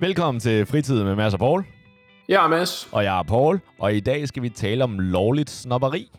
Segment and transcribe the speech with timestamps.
[0.00, 1.64] Velkommen til Fritid med Mads og Paul.
[2.28, 2.88] Jeg er Mads.
[2.92, 6.10] Og jeg er Paul, og i dag skal vi tale om lovligt snopperi.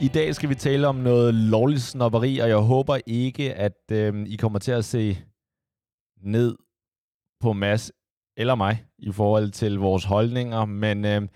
[0.00, 4.24] I dag skal vi tale om noget lovligt snopperi, og jeg håber ikke, at øhm,
[4.26, 5.18] I kommer til at se
[6.22, 6.56] ned
[7.40, 7.92] på Mads
[8.36, 11.28] eller mig i forhold til vores holdninger, men øhm,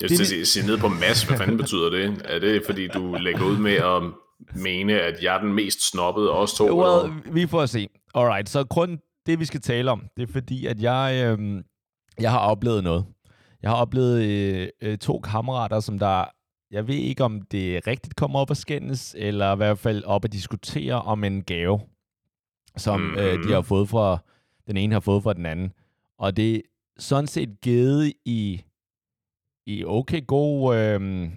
[0.00, 2.22] Jeg vil sige, sige ned på Mads, hvad fanden betyder det?
[2.24, 4.02] Er det fordi, du lægger ud med at
[4.62, 6.64] mene, at jeg er den mest snobbede af os to?
[6.64, 7.32] well, eller?
[7.32, 7.88] vi får se.
[8.14, 11.62] Alright, så grund det vi skal tale om, det er fordi, at jeg, øhm,
[12.20, 13.04] jeg har oplevet noget.
[13.62, 16.24] Jeg har oplevet øh, øh, to kammerater, som der,
[16.74, 20.24] jeg ved ikke om det rigtigt kommer op at skændes, eller i hvert fald op
[20.24, 21.80] at diskutere om en gave,
[22.76, 23.18] som mm-hmm.
[23.18, 24.18] øh, de har fået fra,
[24.66, 25.72] den ene har fået fra den anden.
[26.18, 26.60] Og det er
[26.98, 28.64] sådan set givet i,
[29.66, 31.30] i okay god øh,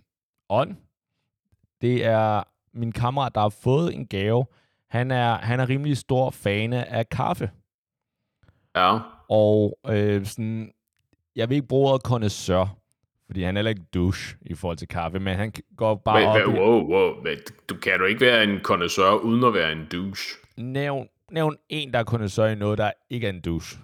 [0.49, 0.75] ånd.
[1.81, 4.45] Det er min kammerat, der har fået en gave.
[4.89, 7.51] Han er, han er rimelig stor fan af kaffe.
[8.75, 8.99] Ja.
[9.29, 10.71] Og øh, sådan,
[11.35, 12.77] jeg vil ikke bruge ordet connoisseur,
[13.27, 16.47] fordi han er heller ikke douche i forhold til kaffe, men han går bare Men,
[16.47, 17.23] op wow, wow.
[17.23, 17.37] Men
[17.69, 20.37] Du kan du ikke være en connoisseur uden at være en douche?
[20.57, 23.79] Nævn, nævn en, der er connoisseur i noget, der ikke er en douche.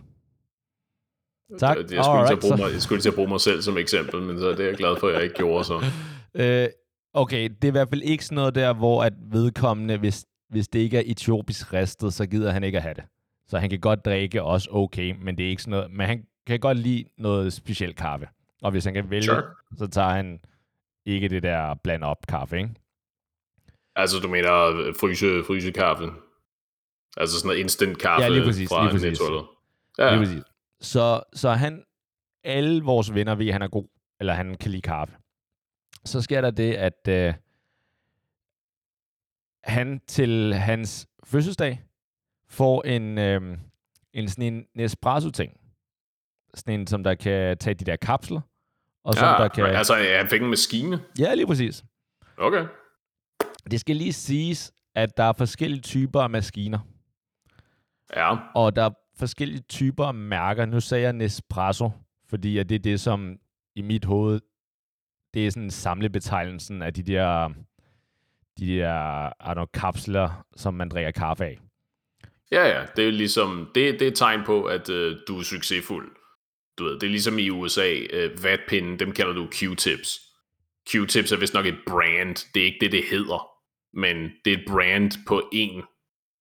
[1.59, 1.77] Tak.
[1.77, 3.77] Jeg, jeg, skulle Alright, bruge så- mig, jeg skulle til at bruge mig selv som
[3.77, 5.83] eksempel, men så det er jeg glad for, at jeg ikke gjorde så.
[6.36, 6.67] Øh,
[7.14, 10.67] okay, det er i hvert fald ikke sådan noget der, hvor at vedkommende, hvis, hvis
[10.67, 13.03] det ikke er etiopisk ristet, så gider han ikke at have det.
[13.47, 16.23] Så han kan godt drikke også okay, men det er ikke sådan noget, men han
[16.47, 18.27] kan godt lide noget specielt kaffe.
[18.64, 19.44] Og hvis han kan vælge, Sure.
[19.78, 20.39] så tager han
[21.06, 22.70] ikke det der bland op kaffe, ikke?
[23.95, 26.03] Altså, du mener øh, fryse, fryse kaffe?
[27.17, 29.10] Altså sådan noget instant kaffe Ja, lige præcis, fra lige præcis.
[29.10, 29.55] Netto, eller?
[29.98, 30.05] Ja.
[30.05, 30.43] Ja, Lige præcis.
[30.82, 31.83] Så, så han,
[32.43, 33.87] alle vores venner ved, at han er god,
[34.20, 35.16] eller han kan lide kaffe.
[36.05, 37.33] Så sker der det, at øh,
[39.64, 41.82] han til hans fødselsdag
[42.48, 43.58] får en, øh,
[44.14, 45.60] en sådan en Nespresso-ting.
[46.54, 48.42] Sådan en, som der kan tage de der kapsler,
[49.03, 49.65] og som ja der kan...
[49.65, 50.99] altså, han fik en maskine.
[51.19, 51.83] Ja, lige præcis.
[52.37, 52.65] Okay.
[53.71, 56.80] Det skal lige siges, at der er forskellige typer af maskiner.
[58.15, 60.65] Ja, Og der er forskellige typer af mærker.
[60.65, 61.92] Nu sagde jeg Nespresso,
[62.30, 63.37] fordi at det er det, som
[63.75, 64.39] i mit hoved,
[65.33, 67.49] det er sådan samlebetegnelsen af de der,
[68.59, 71.59] de der know, kapsler, som man drikker kaffe af.
[72.52, 75.43] Ja, ja, det er ligesom, det, det er et tegn på, at øh, du er
[75.43, 76.15] succesfuld.
[76.78, 80.22] Du ved, det er ligesom i USA, øh, vatpinden, dem kalder du Q-tips.
[80.89, 83.48] Q-tips er vist nok et brand, det er ikke det, det hedder,
[83.94, 85.84] men det er et brand på en,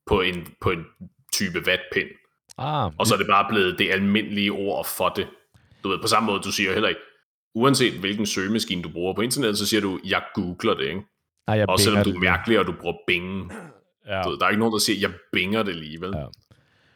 [0.06, 0.84] på en, på en
[1.32, 2.08] type vatpind.
[2.58, 5.28] Ah, Og så er det bare blevet det almindelige ord for det.
[5.84, 7.00] Du ved, på samme måde, du siger heller ikke,
[7.54, 11.02] uanset hvilken søgemaskine du bruger på internettet, så siger du, jeg googler det, ikke?
[11.46, 13.52] nej, jeg Også selvom du er mærkelig, og du bruger Bing.
[14.06, 14.22] Ja.
[14.22, 16.12] Du ved, der er ikke nogen, der siger, jeg binger det alligevel.
[16.16, 16.24] Ja.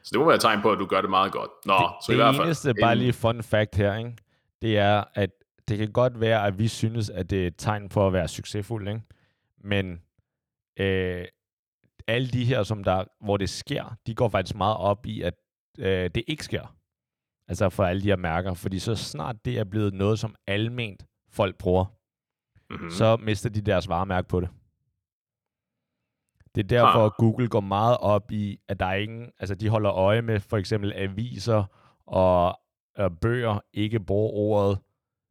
[0.06, 1.50] Så det må være et tegn på, at du gør det meget godt.
[1.64, 2.46] Nå, det, så i det hvert fald.
[2.46, 4.16] eneste, bare lige fun fact her, ikke?
[4.62, 5.30] det er, at
[5.68, 8.28] det kan godt være, at vi synes, at det er et tegn på at være
[8.28, 9.00] succesfuld, ikke?
[9.64, 10.00] men
[10.78, 11.24] øh,
[12.06, 15.34] alle de her, som der, hvor det sker, de går faktisk meget op i, at
[15.78, 16.76] øh, det ikke sker.
[17.48, 18.54] Altså for alle de her mærker.
[18.54, 21.84] Fordi så snart det er blevet noget, som alment folk bruger,
[22.70, 22.84] Mm-hmm.
[22.84, 22.90] mm.
[22.90, 24.48] så mister de deres varemærke på det.
[26.56, 27.04] Det er derfor, Ah.
[27.06, 30.40] at Google går meget op i, at der er ingen, altså de holder øje med
[30.40, 31.64] for eksempel aviser
[32.06, 32.60] og
[32.98, 34.78] øh, bøger ikke bruger ordet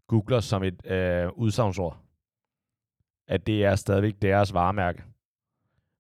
[0.08, 1.98] Googler som et øh, udsagnsord.
[3.28, 5.04] At det er stadigvæk deres varemærke.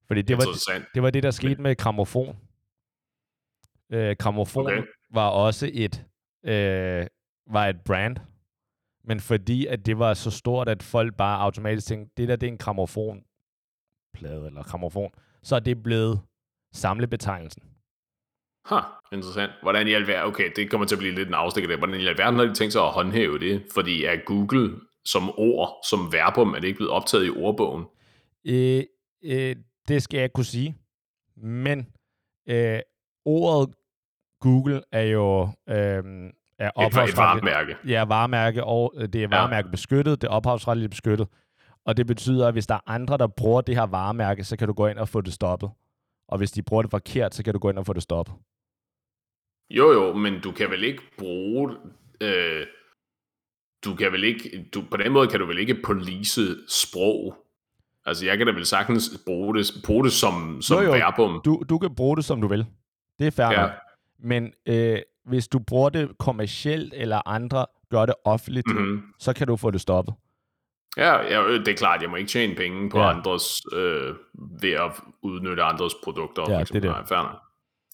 [0.08, 0.86] Fordi det var, Interessant.
[0.94, 2.38] det var det, der skete med gramofon.
[3.90, 4.84] Øh, gramofon Okay.
[5.13, 6.06] var også et,
[6.44, 7.07] øh,
[7.47, 8.18] var et brand.
[9.03, 12.48] Men fordi at det var så stort, at folk bare automatisk tænkte, det der det
[12.48, 12.57] er en
[14.15, 15.12] gramofonplade eller gramofon,
[15.44, 16.21] så er det blevet
[16.73, 17.63] samlebetegnelsen.
[18.65, 18.79] Ha,
[19.12, 19.51] interessant.
[19.62, 21.77] Hvordan i alverden, okay, det kommer til at blive lidt en afstikker der.
[21.77, 23.63] Hvordan i alverden har de tænkt sig at håndhæve det?
[23.73, 24.75] Fordi er Google
[25.06, 27.85] som ord, som verbum, er det ikke blevet optaget i ordbogen?
[28.47, 28.83] Øh,
[29.23, 29.56] øh,
[29.88, 30.75] det skal jeg kunne sige.
[31.38, 31.88] Men
[32.50, 32.79] øh,
[33.25, 33.75] ordet
[34.41, 36.03] Google er jo øh,
[36.59, 37.77] er Et, et varemærke.
[37.88, 41.27] Ja, varemærke, og øh, det er varemærke beskyttet, det er ophavsretligt beskyttet.
[41.86, 44.68] Og det betyder, at hvis der er andre, der bruger det her varemærke, så kan
[44.68, 45.70] du gå ind og få det stoppet.
[46.28, 48.36] Og hvis de bruger det forkert, så kan du gå ind og få det stoppet.
[49.70, 51.76] Jo, jo, men du kan vel ikke bruge...
[52.22, 52.66] Øh,
[53.86, 57.36] du kan vel ikke, du, på den måde kan du vel ikke police sprog.
[58.06, 60.92] Altså, jeg kan da vel sagtens bruge det, bruge det som, som Jo, jo.
[60.92, 61.42] verbum.
[61.46, 62.66] Du, du kan bruge det, som du vil.
[63.20, 63.70] Det er fair Ja.
[64.20, 68.68] Men øh, hvis du bruger det kommercielt, eller andre gør det offentligt.
[68.68, 69.02] Mm-hmm.
[69.20, 70.14] så kan du få det stoppet.
[70.97, 73.09] Ja, ja, øh, det er klart, jeg må ikke tjene penge på Ja.
[73.13, 74.15] andres, øh,
[74.62, 74.92] ved at
[75.24, 76.44] udnytte andres produkter.
[76.50, 77.09] Ja, det er det.
[77.12, 77.25] Nej.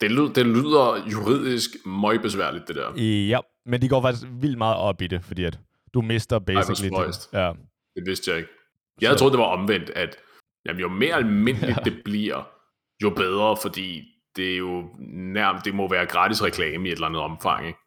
[0.02, 3.02] Det lyder, det lyder juridisk meget besværligt, det der.
[3.04, 5.60] Ja, men de går faktisk vildt meget op i det, fordi at
[5.94, 7.30] du mister basically spøjst.
[7.34, 7.52] Ja.
[7.96, 8.50] Det vidste jeg ikke.
[9.02, 10.16] Jeg havde troet, det var omvendt, at
[10.66, 11.84] jamen, jo mere almindeligt Ja.
[11.84, 12.48] det bliver,
[13.04, 14.04] jo bedre, fordi
[14.36, 17.68] det er jo nærmest, det må være gratis reklame i et eller andet omfang.
[17.68, 17.80] Ikke?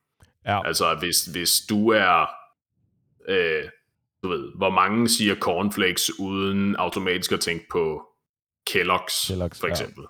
[0.46, 0.67] Ja.
[0.67, 2.26] Altså, hvis, hvis du er,
[3.28, 3.64] øh,
[4.25, 8.03] du ved, hvor mange siger cornflakes uden automatisk at tænke på
[8.71, 9.71] Kellogg's, Kellogg's, for ja.
[9.73, 10.05] eksempel.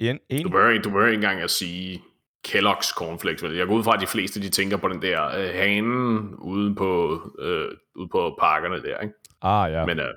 [0.00, 2.02] En, en, Du behøver, ikke- du behøver ikke engang at sige
[2.48, 3.42] Kellogg's cornflakes.
[3.42, 3.54] vel?
[3.56, 6.74] Jeg går ud fra, at de fleste de tænker på den der øh, hanen ude
[6.74, 8.98] på, øh, ude på parkerne der.
[9.00, 9.14] Ikke?
[9.42, 9.86] ah, ja.
[9.86, 10.14] Men øh,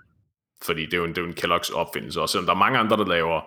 [0.63, 2.57] fordi det er, jo en, det er jo en Kellogg's opfindelse, også selvom der er
[2.57, 3.42] mange andre, der laver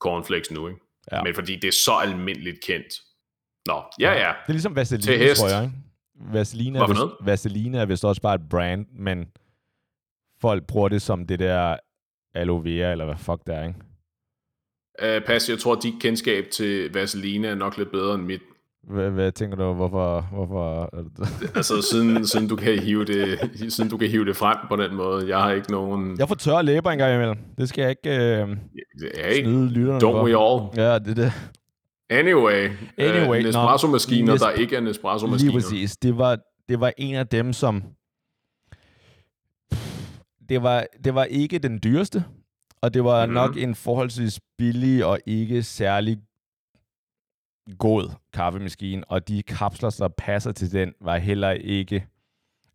[0.00, 0.68] cornflakes nu.
[0.68, 0.80] Ikke?
[1.12, 1.22] Ja.
[1.22, 2.94] Men fordi det er så almindeligt kendt.
[3.66, 4.18] Nå, ja ja.
[4.18, 5.40] Det er ligesom Til Vaseline, hest.
[5.40, 5.62] tror jeg.
[5.64, 5.74] Ikke?
[6.32, 7.00] Vaseline, er vist?
[7.20, 9.26] Vaseline er vist også bare et brand, men
[10.40, 11.76] folk bruger det som det der
[12.34, 13.78] aloe vera, eller hvad fuck det er, ikke?
[15.02, 18.40] Uh, pas, jeg tror, at dit kendskab til Vaseline er nok lidt bedre end mit.
[18.82, 20.20] Hvad, hvad tænker du, hvorfor...
[20.32, 20.90] hvorfor
[21.56, 24.94] Altså, siden, siden, du kan hive det, siden du kan hive det frem på den
[24.94, 25.28] måde.
[25.28, 26.18] Jeg har ikke nogen...
[26.18, 27.36] jeg får tørre læber engang imellem.
[27.58, 28.48] Det skal jeg ikke øh,
[29.24, 30.24] Hey, snyde lytterne don't for.
[30.24, 30.86] we all?
[30.86, 31.32] Ja, det er det.
[32.10, 33.48] Anyway, Anyway, nå.
[33.48, 35.52] Nespresso-maskiner, Nes- der ikke er Lige Nespresso-maskiner.
[35.52, 35.96] præcis.
[35.96, 36.38] Det var,
[36.68, 37.82] det var en af dem, som...
[40.48, 42.24] Det var, det var ikke den dyreste,
[42.80, 43.34] og det var mm-hmm.
[43.34, 46.18] nok en forholdsvis billig og ikke særlig
[47.78, 52.06] god kaffemaskine, og de kapsler, der passer til den, var heller ikke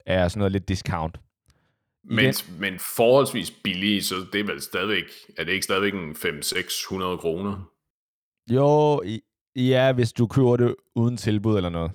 [0.06, 1.20] af sådan noget lidt discount.
[2.04, 5.04] Men, men forholdsvis billige, så det er vel stadigvæk,
[5.38, 7.72] er det ikke stadigvæk en 5-600 kroner?
[8.56, 9.04] Jo,
[9.56, 11.92] ja, hvis du køber det uden tilbud eller noget.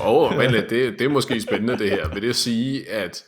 [0.00, 2.14] Åh, oh, men det, det er måske spændende det her.
[2.14, 3.24] Vil det sige, at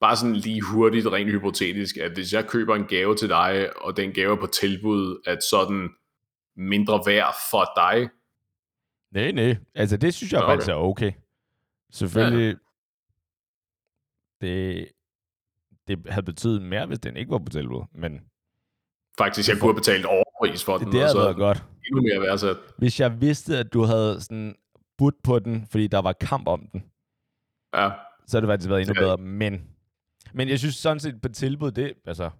[0.00, 3.96] bare sådan lige hurtigt, rent hypotetisk, at hvis jeg køber en gave til dig, og
[3.96, 5.90] den gave er på tilbud, at sådan
[6.56, 8.08] mindre værd for dig?
[9.12, 9.56] Nej, nej.
[9.74, 10.52] Altså, det synes jeg okay.
[10.52, 11.12] faktisk er okay.
[11.92, 12.56] Selvfølgelig,
[14.42, 14.46] Ja.
[14.46, 14.88] det,
[15.88, 18.20] det havde betydet mere, hvis den ikke var på tilbud, men
[19.18, 20.06] Faktisk, jeg kunne have betalt
[20.40, 21.64] overpris for den, det og havde godt.
[21.86, 22.56] endnu mere værdsat.
[22.78, 24.54] Hvis jeg vidste, at du havde sådan
[24.98, 26.84] budt på den, fordi der var kamp om den,
[27.74, 27.90] Ja,
[28.26, 29.16] så havde det faktisk været endnu Det er- bedre.
[29.16, 29.64] Men,
[30.34, 32.30] men jeg synes sådan set på tilbud, det altså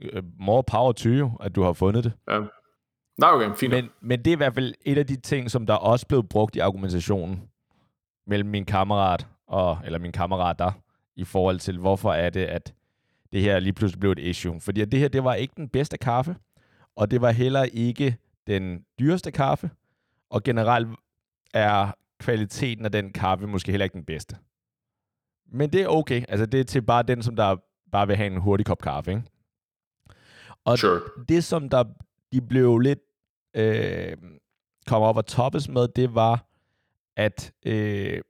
[0.00, 2.12] øh, more power to you, at du har fundet det.
[2.30, 2.40] ja.
[3.18, 3.70] Nej, okay, fint.
[3.72, 6.24] Men, men det er i hvert fald et af de ting, som der også blev
[6.24, 7.42] brugt i argumentationen
[8.26, 10.72] mellem min kammerat og, eller min kammerater,
[11.16, 12.74] i forhold til, hvorfor er det, at
[13.32, 14.60] det her lige pludselig blev et issue.
[14.60, 16.36] Fordi at det her, det var ikke den bedste kaffe,
[16.98, 18.16] og det var heller ikke
[18.46, 19.70] den dyreste kaffe,
[20.30, 20.88] og generelt
[21.54, 24.36] er kvaliteten af den kaffe måske heller ikke den bedste.
[25.52, 26.24] Men det er okay.
[26.28, 27.56] Altså, det er til bare den, som der
[27.92, 29.22] bare vil have en hurtig kop kaffe, ikke?
[30.64, 31.00] Og Sure.
[31.28, 31.84] det, som der
[32.32, 32.98] de blev lidt
[33.56, 34.16] øh,
[34.86, 36.46] kom op og toppes med, det var,
[37.16, 38.20] at øh,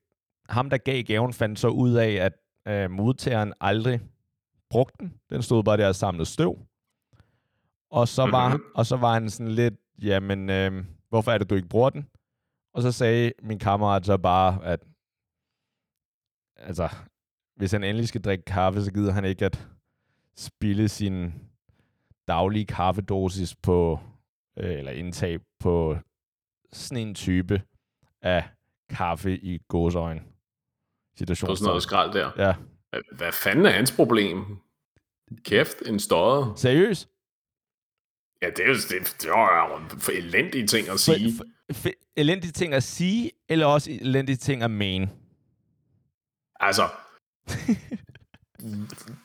[0.48, 2.32] ham, der gav gaven, fandt så ud af, at
[2.68, 4.00] øh, modtageren aldrig
[4.70, 5.14] brugte den.
[5.30, 6.67] Den stod bare der og samlede støv.
[7.90, 8.62] Og så, var, Mhm.
[8.74, 12.08] og så var han sådan lidt, jamen, øh, hvorfor er det, du ikke bruger den?
[12.74, 14.80] Og så sagde min kammerat så bare, at
[16.56, 16.88] altså,
[17.56, 19.68] hvis han endelig skal drikke kaffe, så gider han ikke at
[20.36, 21.32] spille sin
[22.28, 24.00] daglige kaffedosis på,
[24.58, 25.96] øh, eller indtag på
[26.72, 27.62] sådan en type
[28.22, 28.44] af
[28.90, 30.20] kaffe i gåsøjne.
[30.20, 30.24] På
[31.16, 31.80] sådan noget Situation.
[31.80, 32.30] skrald der.
[32.46, 32.54] Ja.
[32.90, 34.58] Hvad- Hvad fanden er hans problem?
[35.44, 36.52] Kæft, en støder.
[36.56, 37.08] Seriøst?
[38.42, 41.36] Ja, det er jo det, det var jo for elendige ting at sige.
[41.36, 45.10] For, for, elendige ting at sige, eller også elendige ting at mene?
[46.60, 46.88] Altså,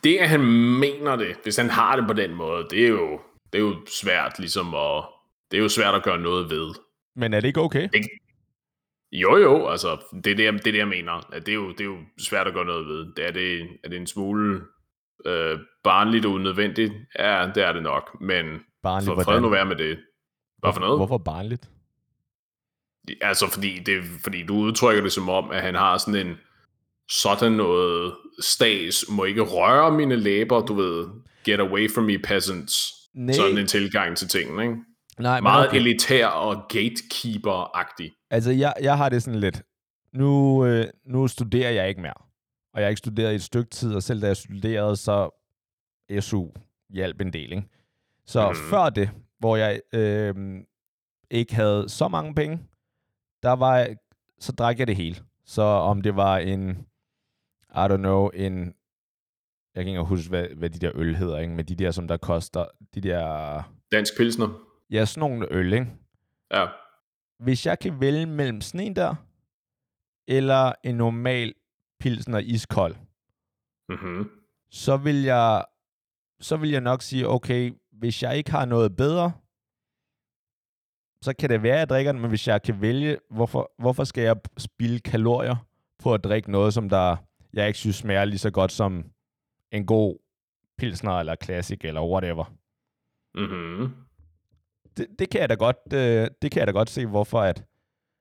[0.04, 0.40] det at han
[0.80, 3.20] mener det, hvis han har det på den måde, det er jo,
[3.52, 5.04] det er jo svært ligesom at,
[5.50, 6.74] det er jo svært at gøre noget ved.
[7.16, 7.88] Men er det ikke okay?
[9.12, 11.12] Jo jo, altså, det er det, jeg, det, er det, jeg mener.
[11.32, 13.14] At det, er jo, det er jo svært at gøre noget ved.
[13.16, 14.60] Det er, det, er det en smule
[15.26, 16.92] øh, barnligt og unødvendigt?
[17.18, 19.98] Ja, det er det nok, men Barnligt, for fred nu være med det.
[20.58, 20.98] Hvad for noget?
[20.98, 21.70] Hvorfor barnligt?
[23.20, 26.36] Altså, fordi, det, fordi du udtrykker det som om, at han har sådan en
[27.10, 31.06] sådan noget stas, må ikke røre mine læber, du ved,
[31.44, 32.74] get away from me peasants.
[33.14, 34.76] Nej, Sådan en tilgang til tingene, ikke?
[35.18, 35.76] nej Meget okay.
[35.76, 38.26] elitær og gatekeeper-agtig.
[38.30, 39.62] Altså, jeg, jeg har det sådan lidt.
[40.12, 42.14] Nu, øh, nu nu studerer jeg ikke mere.
[42.74, 45.30] Og jeg har ikke studeret i et stykke tid, og selv da jeg studerede, så
[46.20, 46.46] SU
[46.90, 47.68] hjalp en del, ikke?
[48.26, 48.56] Så mm.
[48.70, 50.34] før det, hvor jeg øh,
[51.30, 52.58] ikke havde så mange penge,
[53.42, 53.96] der var jeg,
[54.38, 55.16] så drak jeg det hele.
[55.44, 56.70] Så om det var en,
[57.70, 58.74] I don't know, en,
[59.74, 61.54] jeg kan ikke huske, hvad, hvad de der øl hedder, ikke?
[61.54, 63.62] Men de der, som der koster, de der,
[63.92, 64.48] Dansk pilsner.
[64.90, 65.86] ja, sådan nogle øl, ikke?
[66.52, 66.66] Ja.
[67.38, 69.14] Hvis jeg kan vælge mellem sådan en der,
[70.28, 71.54] eller en normal
[72.00, 72.96] pilsner iskold,
[73.88, 74.30] Mm-hmm.
[74.70, 75.64] så vil jeg
[76.40, 79.32] så vil jeg nok sige, okay, hvis jeg ikke har noget bedre,
[81.22, 84.04] så kan det være, at jeg drikker den, men hvis jeg kan vælge, hvorfor, hvorfor
[84.04, 85.56] skal jeg spille kalorier
[85.98, 87.16] på at drikke noget, som der,
[87.52, 89.04] jeg ikke synes smager lige så godt som
[89.72, 90.18] en god
[90.78, 92.44] pilsner eller classic eller whatever.
[93.34, 93.94] Mm-hmm.
[94.96, 97.64] Det, det kan jeg da godt, øh, det kan jeg da godt se, hvorfor at,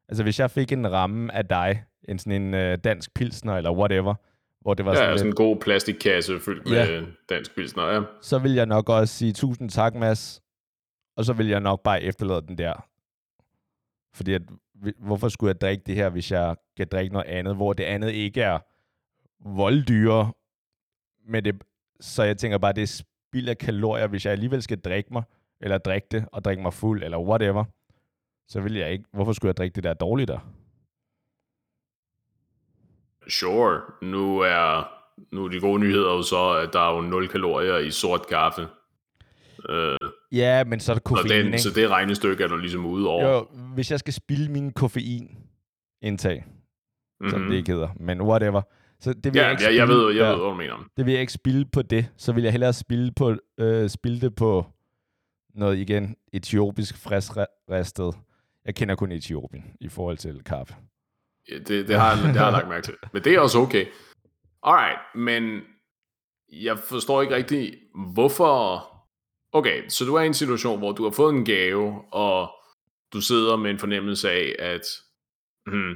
[0.10, 3.72] altså hvis jeg fik en ramme af dig, en sådan en øh, dansk pilsner eller
[3.72, 4.16] whatever,
[4.64, 7.02] hvor det var Ja, sådan, sådan lidt, en god plastikkasse fyldt Ja.
[7.02, 7.84] med dansk pilsner.
[7.88, 8.02] Ja.
[8.22, 10.42] så vil jeg nok også sige tusind tak, Mads.
[11.18, 12.74] Og så vil jeg nok bare efterlade den der.
[14.16, 14.42] Fordi at,
[15.00, 18.12] hvorfor skulle jeg drikke det her, hvis jeg kan drikke noget andet, hvor det andet
[18.12, 18.60] ikke er
[19.50, 20.34] volddyre.
[21.28, 21.64] Men det,
[22.00, 25.24] så jeg tænker bare, det er spild af kalorier, hvis jeg alligevel skal drikke mig,
[25.62, 27.64] eller drikke det, og drikke mig fuld, eller whatever.
[28.48, 29.06] Så vil jeg ikke.
[29.14, 30.40] Hvorfor skulle jeg drikke det der dårligt der?
[33.30, 33.82] Sure.
[34.02, 34.88] Nu er,
[35.32, 38.28] nu er de gode nyheder jo så, at der er jo 0 kalorier i sort
[38.28, 38.68] kaffe.
[39.70, 39.98] Øh,
[40.32, 41.60] Ja, men så er der så, koffein, den, ikke?
[41.62, 43.30] så det regnestykke er du ligesom ude over.
[43.30, 47.30] Jo, hvis jeg skal spille min koffein-indtag, mm-hmm.
[47.30, 47.50] som Mhm.
[47.50, 48.62] det ikke hedder, men whatever.
[49.00, 50.90] Så det vil Ja, jeg ikke jeg, jeg, ved, jeg ja, ved, hvad du mener.
[50.98, 52.10] Det vil jeg ikke spille på det.
[52.18, 54.66] Så vil jeg hellere spille, på, øh, spille det på
[55.56, 58.16] noget igen, etiopisk friskristet.
[58.66, 60.76] Jeg kender kun Etiopien i forhold til kaffe.
[61.50, 62.96] Ja, Det, det, har, det har jeg lagt mærke til.
[63.14, 63.86] Men det er også okay.
[64.64, 65.62] Alright, men
[66.52, 67.74] jeg forstår ikke rigtig,
[68.14, 68.90] hvorfor...
[69.52, 72.52] Okay, så du er i en situation, hvor du har fået en gave, og
[73.14, 74.82] du sidder med en fornemmelse af, at
[75.66, 75.96] hmm,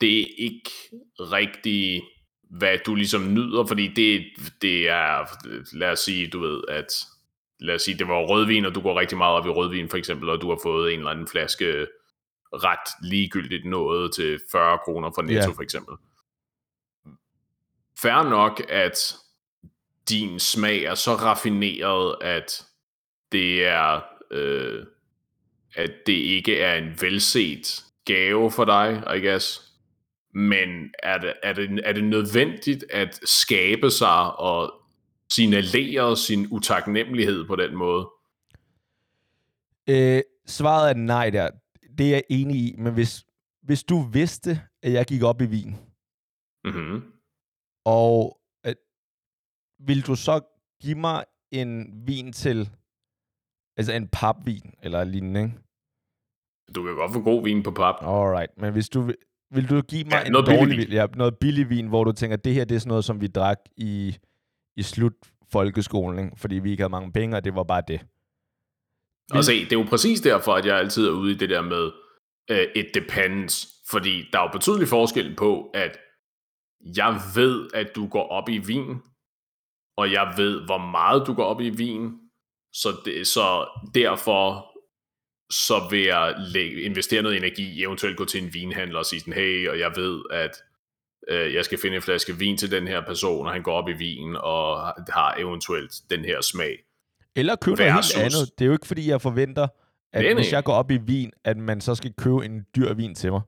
[0.00, 0.70] det er ikke
[1.18, 2.02] rigtig,
[2.50, 4.24] hvad du ligesom nyder, fordi det,
[4.62, 5.26] det er,
[5.72, 6.86] lad os sige, du ved, at
[7.60, 9.96] lad os sige, det var rødvin, og du går rigtig meget op i rødvin for
[9.96, 11.86] eksempel, og du har fået en eller anden flaske
[12.52, 15.54] ret ligegyldigt noget til 40 kroner for Netto Ja.
[15.56, 15.94] for eksempel.
[18.02, 19.16] Fær nok, at
[20.08, 22.66] din smag er så raffineret, at
[23.32, 24.86] det er, øh,
[25.76, 29.66] at det ikke er en velset gave for dig, I guess.
[30.34, 34.72] Men er det, er det, er det nødvendigt at skabe sig og
[35.32, 38.08] signalere sin utaknemmelighed på den måde?
[39.88, 41.50] Øh, svaret er nej der.
[41.98, 42.74] Det er jeg enig i.
[42.78, 43.26] Men hvis,
[43.62, 44.50] hvis du vidste,
[44.82, 45.76] at jeg gik op i vin,
[46.64, 47.02] Mm-hmm.
[47.84, 48.76] og at,
[49.86, 50.40] vil du så
[50.82, 52.70] give mig en vin til,
[53.76, 55.54] altså en papvin eller lignende, ikke?
[56.74, 57.94] Du kan godt få god vin på pap.
[58.00, 59.00] Alright, men hvis du
[59.50, 60.86] vil, du give mig Ja, en noget billig dårlig vin.
[60.86, 63.20] vin, ja, noget billig vin, hvor du tænker, det her det er sådan noget, som
[63.20, 64.18] vi drak i,
[64.76, 65.14] i slut
[65.52, 66.36] folkeskolen, ikke?
[66.36, 68.06] fordi vi ikke havde mange penge, og det var bare det.
[69.34, 71.62] Og se, det er jo præcis derfor, at jeg altid er ude i det der
[71.62, 71.90] med
[72.50, 73.68] uh, it depends.
[73.90, 75.98] Fordi der er jo betydelig forskel på, at
[76.96, 78.96] jeg ved, at du går op i vin,
[79.96, 82.10] og jeg ved, hvor meget du går op i vin,
[82.72, 84.70] så, det, så derfor
[85.50, 89.32] så vil jeg lægge, investere noget energi, eventuelt gå til en vinhandler og sige sådan,
[89.32, 90.62] hey, og jeg ved, at
[91.28, 93.88] øh, jeg skal finde en flaske vin til den her person, og han går op
[93.88, 94.76] i vin og
[95.08, 96.78] har eventuelt den her smag.
[97.36, 98.58] Eller købe noget helt Versus- andet.
[98.58, 99.68] Det er jo ikke, fordi jeg forventer,
[100.12, 102.94] at Nej, hvis jeg går op i vin, at man så skal købe en dyr
[102.94, 103.40] vin til mig.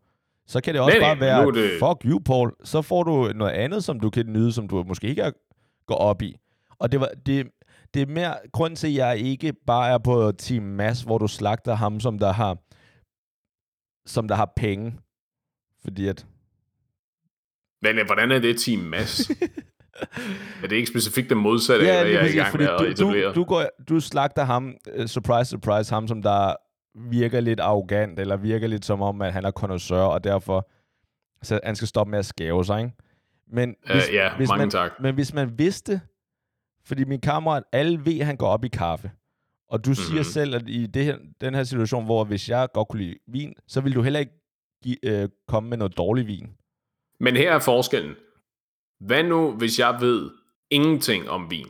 [0.46, 1.70] Så kan det også nej, bare være, det...
[1.70, 2.52] fuck you, Paul.
[2.64, 5.32] Så får du noget andet, som du kan nyde, som du måske ikke
[5.86, 6.36] går op i.
[6.78, 7.46] Og det, var, det,
[7.94, 11.26] det er mere grund til, at jeg ikke bare er på Team Mass, hvor du
[11.28, 12.58] slagter ham, som der har,
[14.06, 14.98] som der har penge.
[15.82, 16.26] Fordi at...
[17.82, 19.30] Men øh, hvordan er det Team Mass?
[20.62, 22.84] er det ikke specifikt det modsatte af, hvad jeg er i gang med at du,
[22.84, 23.28] etablere?
[23.28, 26.54] du, du, går, du slagter ham, uh, surprise, surprise, ham, som der
[27.10, 30.68] virker lidt arrogant, eller virker lidt som om, at han er connoisseur, og derfor
[31.42, 32.92] så han skal stoppe med at skæve sig, ikke?
[33.52, 34.90] Men hvis, Øh, ja, hvis mange man, tak.
[35.00, 36.00] Men hvis man vidste,
[36.84, 39.10] fordi min kammerat, alle ved, at han går op i kaffe,
[39.68, 39.94] og du mm-hmm.
[39.94, 40.24] siger Mhm.
[40.24, 43.54] selv, at i det her, den her situation, hvor hvis jeg godt kunne lide vin,
[43.68, 44.32] så vil du heller ikke
[44.82, 46.50] give, øh, komme med noget dårlig vin.
[47.20, 48.14] Men her er forskellen.
[49.06, 50.30] Hvad nu, hvis jeg ved
[50.70, 51.66] ingenting om vin?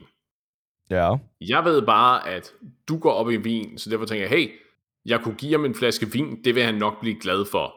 [0.90, 1.14] Ja.
[1.40, 2.52] Jeg ved bare, at
[2.88, 4.50] du går op i vin, så derfor tænker jeg, hey,
[5.06, 7.74] jeg kunne give ham en flaske vin, det vil han nok blive glad for.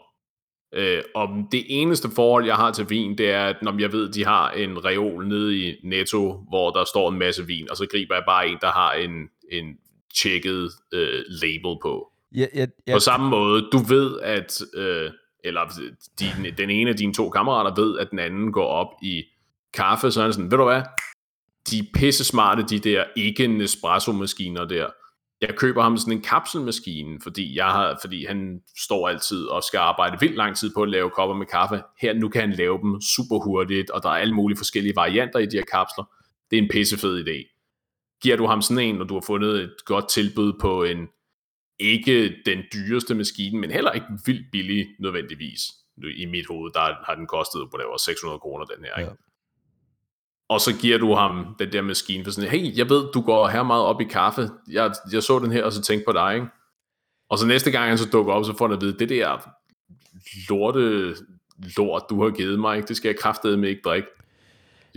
[0.73, 4.09] Øh, og det eneste forhold, jeg har til vin, det er, at når jeg ved,
[4.09, 7.77] at de har en reol nede i Netto, hvor der står en masse vin, og
[7.77, 9.11] så griber jeg bare en, der har en,
[9.51, 9.77] en
[10.21, 12.11] tjekket øh, label på.
[12.35, 12.93] Ja, ja, ja.
[12.93, 15.11] På samme måde, du ved, at, øh,
[15.43, 15.61] eller
[16.19, 19.23] din, den ene af dine to kammerater ved, at den anden går op i
[19.75, 20.81] kaffe, så er det sådan, ved du hvad,
[21.69, 24.89] de er pisse smarte, de der ikke Nespresso-maskiner der.
[25.41, 29.77] Jeg køber ham sådan en kapselmaskine, fordi, jeg har, fordi han står altid og skal
[29.77, 31.83] arbejde vildt lang tid på at lave kopper med kaffe.
[32.01, 35.39] Her nu kan han lave dem super hurtigt, og der er alle mulige forskellige varianter
[35.39, 36.05] i de her kapsler.
[36.51, 37.51] Det er en pissefed idé.
[38.21, 41.07] Giver du ham sådan en, når du har fundet et godt tilbud på en
[41.79, 45.61] ikke den dyreste maskine, men heller ikke vildt billig nødvendigvis.
[46.17, 48.95] I mit hoved, der har den kostet på det var 600 kroner, den her.
[48.95, 49.09] Ikke?
[49.09, 49.15] Ja
[50.49, 53.47] og så giver du ham den der maskine for sådan, hey, jeg ved, du går
[53.47, 56.35] her meget op i kaffe, jeg, jeg så den her, og så tænkte på dig,
[56.35, 56.47] ikke?
[57.29, 59.49] Og så næste gang han så dukker op, så får han at vide, det der
[60.49, 61.15] lorte
[61.77, 62.87] lort, du har givet mig, ikke?
[62.87, 64.07] det skal jeg kraftedeme med ikke drikke.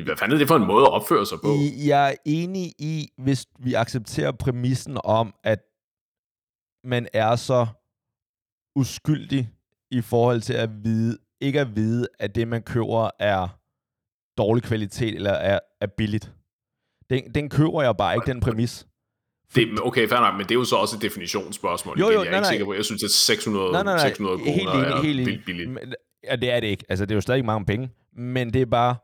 [0.05, 1.49] Hvad fanden er det for en måde at opføre sig på?
[1.87, 5.59] Jeg er enig i, hvis vi accepterer præmissen om, at
[6.85, 7.67] man er så
[8.77, 9.51] uskyldig
[9.91, 13.58] i forhold til at vide, ikke at vide, at det, man køber, er
[14.39, 16.33] dårlig kvalitet eller er, er billigt.
[17.11, 18.87] Den, den køber jeg bare ikke, den præmis.
[19.55, 22.01] Det, okay, fair nok, men det er jo så også et definitionsspørgsmål.
[22.01, 22.51] Jo, jo, jeg er nej, ikke nej.
[22.51, 25.45] sikker på, jeg synes, at 600, nej, nej, nej, 600 kroner helt er helt vildt
[25.47, 25.71] billigt.
[25.71, 26.85] Men, ja, det er det ikke.
[26.89, 27.91] Altså, det er jo stadig mange penge.
[28.13, 28.97] Men det er bare,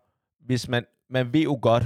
[0.46, 1.84] hvis man, man ved jo godt,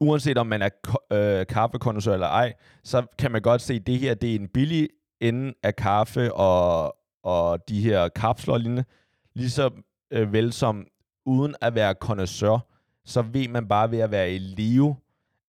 [0.00, 0.68] uanset om man er
[1.12, 2.52] øh, kaffekondensør eller ej,
[2.84, 4.88] så kan man godt se, at det her det er en billig
[5.20, 8.84] ende af kaffe og, og de her kapsler og lignende.
[9.34, 10.86] Ligesom øh, vel som
[11.26, 12.66] uden at være connoisseur,
[13.04, 14.96] så ved man bare ved at være i live,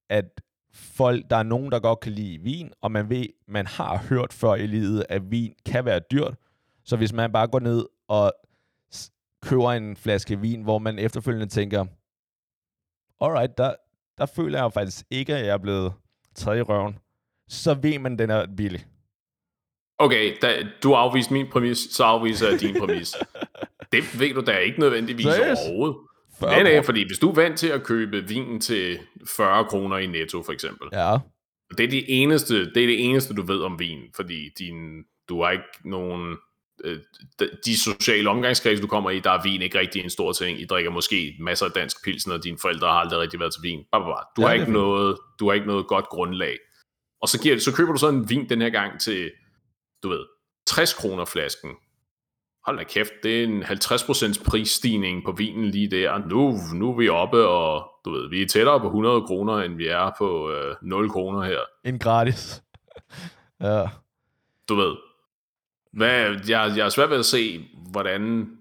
[0.09, 0.41] at
[0.73, 4.33] folk, der er nogen, der godt kan lide vin, og man ved, man har hørt
[4.33, 6.35] før i livet, at vin kan være dyrt.
[6.83, 8.33] Så hvis man bare går ned og
[9.41, 11.85] køber en flaske vin, hvor man efterfølgende tænker,
[13.21, 13.75] alright, der,
[14.17, 15.93] der føler jeg faktisk ikke, at jeg er blevet
[16.35, 16.97] taget i røven,
[17.47, 18.85] så ved man, at den er billig.
[19.97, 23.15] Okay, da, du afviser min præmis, så afviser jeg din præmis
[23.97, 25.57] det ved du da ikke nødvendigvis Seriøs?
[25.65, 25.95] overhovedet.
[26.41, 30.05] Nej, nej, fordi hvis du er vant til at købe vin til 40 kroner i
[30.05, 30.87] netto, for eksempel.
[30.91, 31.17] Ja.
[31.77, 35.43] Det er det eneste, det er det eneste, du ved om vin, fordi din, du
[35.43, 36.37] har ikke nogen
[36.83, 36.99] øh,
[37.65, 40.61] de sociale omgangskreds, du kommer i, der er vin ikke rigtig en stor ting.
[40.61, 43.63] I drikker måske masser af dansk pilsen, og dine forældre har aldrig rigtig været til
[43.63, 43.79] vin.
[43.93, 46.57] Du, ja, har ikke noget, du har ikke noget godt grundlag.
[47.21, 49.31] Og så, giver, så køber du så en vin den her gang til,
[50.03, 50.25] du ved,
[50.67, 51.69] 60 kroner flasken
[52.65, 56.17] hold da kæft, det er en 50% prisstigning på vinen lige der.
[56.27, 59.75] Nu, nu er vi oppe, og du ved, vi er tættere på 100 kroner, end
[59.75, 61.59] vi er på øh, 0 kroner her.
[61.83, 62.63] En gratis.
[63.61, 63.83] ja.
[64.69, 64.95] Du ved,
[65.93, 68.51] hvad, jeg, jeg er svært ved at se, hvordan,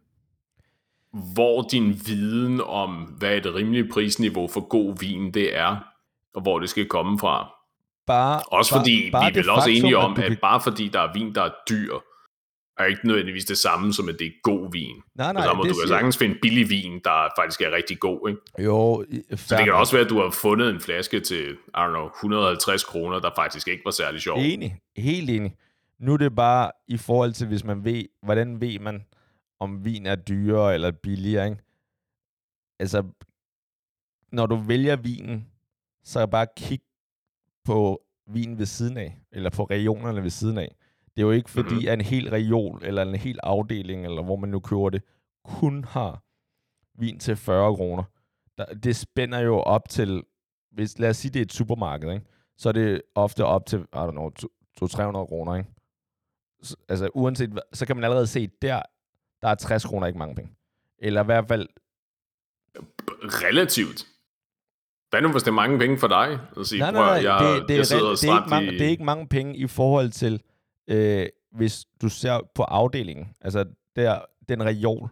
[1.34, 5.76] hvor din viden om, hvad et rimeligt prisniveau for god vin det er,
[6.34, 7.52] og hvor det skal komme fra.
[8.06, 10.88] Bare, også fordi bare, bare vi er vel også enige om, at, at bare fordi
[10.88, 11.98] der er vin, der er dyr,
[12.82, 14.96] er ikke nødvendigvis det samme som, at det er god vin.
[15.14, 18.64] Nej, nej, må du kan sagtens finde billig vin, der faktisk er rigtig god, ikke?
[18.68, 19.04] Jo,
[19.36, 22.06] Så det kan også være, at du har fundet en flaske til, I don't know,
[22.06, 24.38] 150 kroner, der faktisk ikke var særlig sjov.
[24.38, 25.56] Enig, helt enig.
[25.98, 29.04] Nu er det bare i forhold til, hvis man ved, hvordan ved man,
[29.60, 31.62] om vin er dyrere eller billigere, ikke?
[32.80, 33.02] Altså,
[34.32, 35.46] når du vælger vinen,
[36.04, 36.80] så bare kig
[37.64, 40.76] på vinen ved siden af, eller på regionerne ved siden af.
[41.16, 41.88] Det er jo ikke fordi, mm-hmm.
[41.88, 45.02] at en hel region, eller en hel afdeling, eller hvor man nu køber det,
[45.44, 46.22] kun har
[46.98, 48.02] vin til 40 kroner.
[48.82, 50.22] det spænder jo op til,
[50.70, 52.26] hvis, lad os sige, det er et supermarked, ikke?
[52.56, 54.30] så er det ofte op til, I don't know,
[54.82, 55.56] 200-300 kroner.
[55.56, 55.70] Ikke?
[56.62, 58.82] Så, altså uanset så kan man allerede se, der,
[59.42, 60.52] der er 60 kroner ikke mange penge.
[60.98, 61.68] Eller i hvert fald...
[63.22, 64.06] Relativt.
[65.10, 66.38] Hvad nu, hvis det er mange penge for dig?
[66.56, 68.72] At sige, nej, nej, nej, jeg, det, det, jeg sidder det, det, er ikke mange,
[68.72, 68.78] i...
[68.78, 70.42] det er ikke mange penge i forhold til,
[70.90, 73.64] øh, hvis du ser på afdelingen, altså
[73.96, 75.10] der, den region,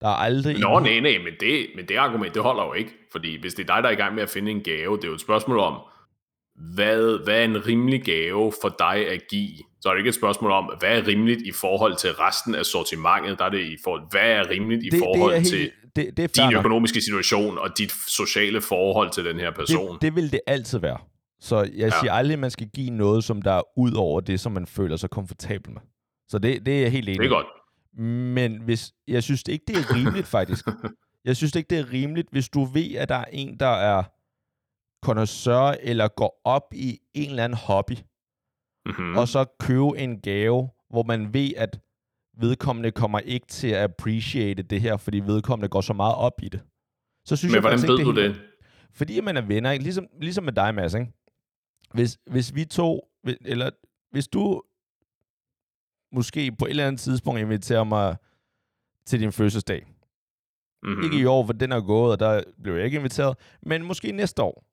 [0.00, 0.58] der er aldrig...
[0.58, 2.90] Nå, nej, nej, men det, men det argument, det holder jo ikke.
[3.12, 5.04] Fordi hvis det er dig, der er i gang med at finde en gave, det
[5.04, 5.80] er jo et spørgsmål om,
[6.74, 9.58] hvad, hvad er en rimelig gave for dig at give?
[9.80, 12.64] Så er det ikke et spørgsmål om, hvad er rimeligt i forhold til resten af
[12.64, 13.38] sortimentet?
[13.38, 16.16] Der er det i forhold, hvad er rimeligt i det, forhold det helt, til det,
[16.16, 19.94] det er din økonomiske situation og dit sociale forhold til den her person?
[19.94, 20.98] Det, det vil det altid være.
[21.44, 21.90] Så jeg ja.
[22.00, 24.66] siger aldrig, at man skal give noget, som der er ud over det, som man
[24.66, 25.80] føler sig komfortabel med.
[26.28, 27.46] Så det, det er jeg helt enig Det er godt.
[28.34, 30.66] Men hvis, jeg synes ikke, det er rimeligt faktisk.
[31.24, 34.02] jeg synes ikke, det er rimeligt, hvis du ved, at der er en, der er
[35.04, 37.92] connoisseur eller går op i en eller anden hobby,
[38.86, 39.16] mm-hmm.
[39.16, 41.80] og så købe en gave, hvor man ved, at
[42.40, 46.48] vedkommende kommer ikke til at appreciate det her, fordi vedkommende går så meget op i
[46.48, 46.60] det.
[47.24, 48.40] Så synes Men jeg hvordan faktisk ikke, ved du det?
[48.92, 49.82] Fordi man er venner, ikke?
[49.82, 51.12] Ligesom, ligesom med dig, Mads, ikke?
[51.94, 53.08] Hvis, hvis vi to,
[53.40, 53.70] eller
[54.10, 54.62] hvis du
[56.12, 58.16] måske på et eller andet tidspunkt inviterer mig
[59.06, 59.86] til din fødselsdag.
[60.82, 61.02] Mm-hmm.
[61.04, 64.12] Ikke i år, for den er gået, og der blev jeg ikke inviteret, men måske
[64.12, 64.64] næste år,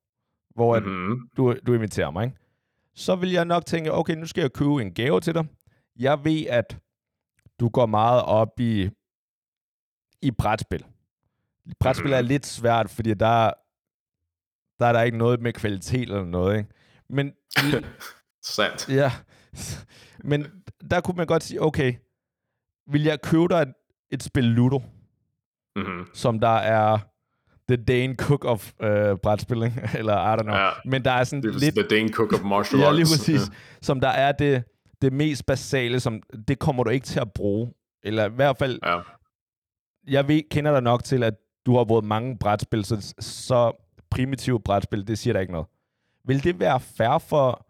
[0.54, 1.28] hvor Mm-hmm.
[1.36, 2.36] du, du inviterer mig, ikke?
[2.94, 5.46] så vil jeg nok tænke, okay, nu skal jeg købe en gave til dig.
[5.98, 6.78] Jeg ved, at
[7.60, 8.90] du går meget op i,
[10.22, 10.84] i brætspil.
[11.80, 12.14] Brætspil Mhm.
[12.14, 13.52] er lidt svært, fordi der,
[14.78, 16.70] der er der ikke noget med kvalitet eller noget, ikke?
[17.12, 17.32] Men
[18.42, 18.88] Sandt.
[18.88, 19.12] Ja,
[20.24, 20.46] men
[20.90, 21.94] der kunne man godt sige, okay,
[22.90, 23.72] vil jeg købe dig et,
[24.10, 24.82] et spil Ludo,
[25.76, 26.06] Mm-hmm.
[26.14, 26.98] som der er
[27.68, 28.88] The Dane Cook of uh,
[29.22, 29.62] brætspil,
[29.98, 30.54] eller I don't know.
[30.56, 32.96] Ja, Men der er sådan det er lidt, The Dane Cook of Martial ja, Arts.
[32.96, 33.40] lige præcis,
[33.82, 34.64] som der er det,
[35.02, 37.72] det mest basale, som det kommer du ikke til at bruge.
[38.02, 39.00] Eller i hvert fald, Ja.
[40.06, 41.34] jeg ved, kender dig nok til, at
[41.66, 45.66] du har brugt mange brætspil, så, så primitive brætspil, det siger der ikke noget.
[46.24, 47.66] Vil det være fair for...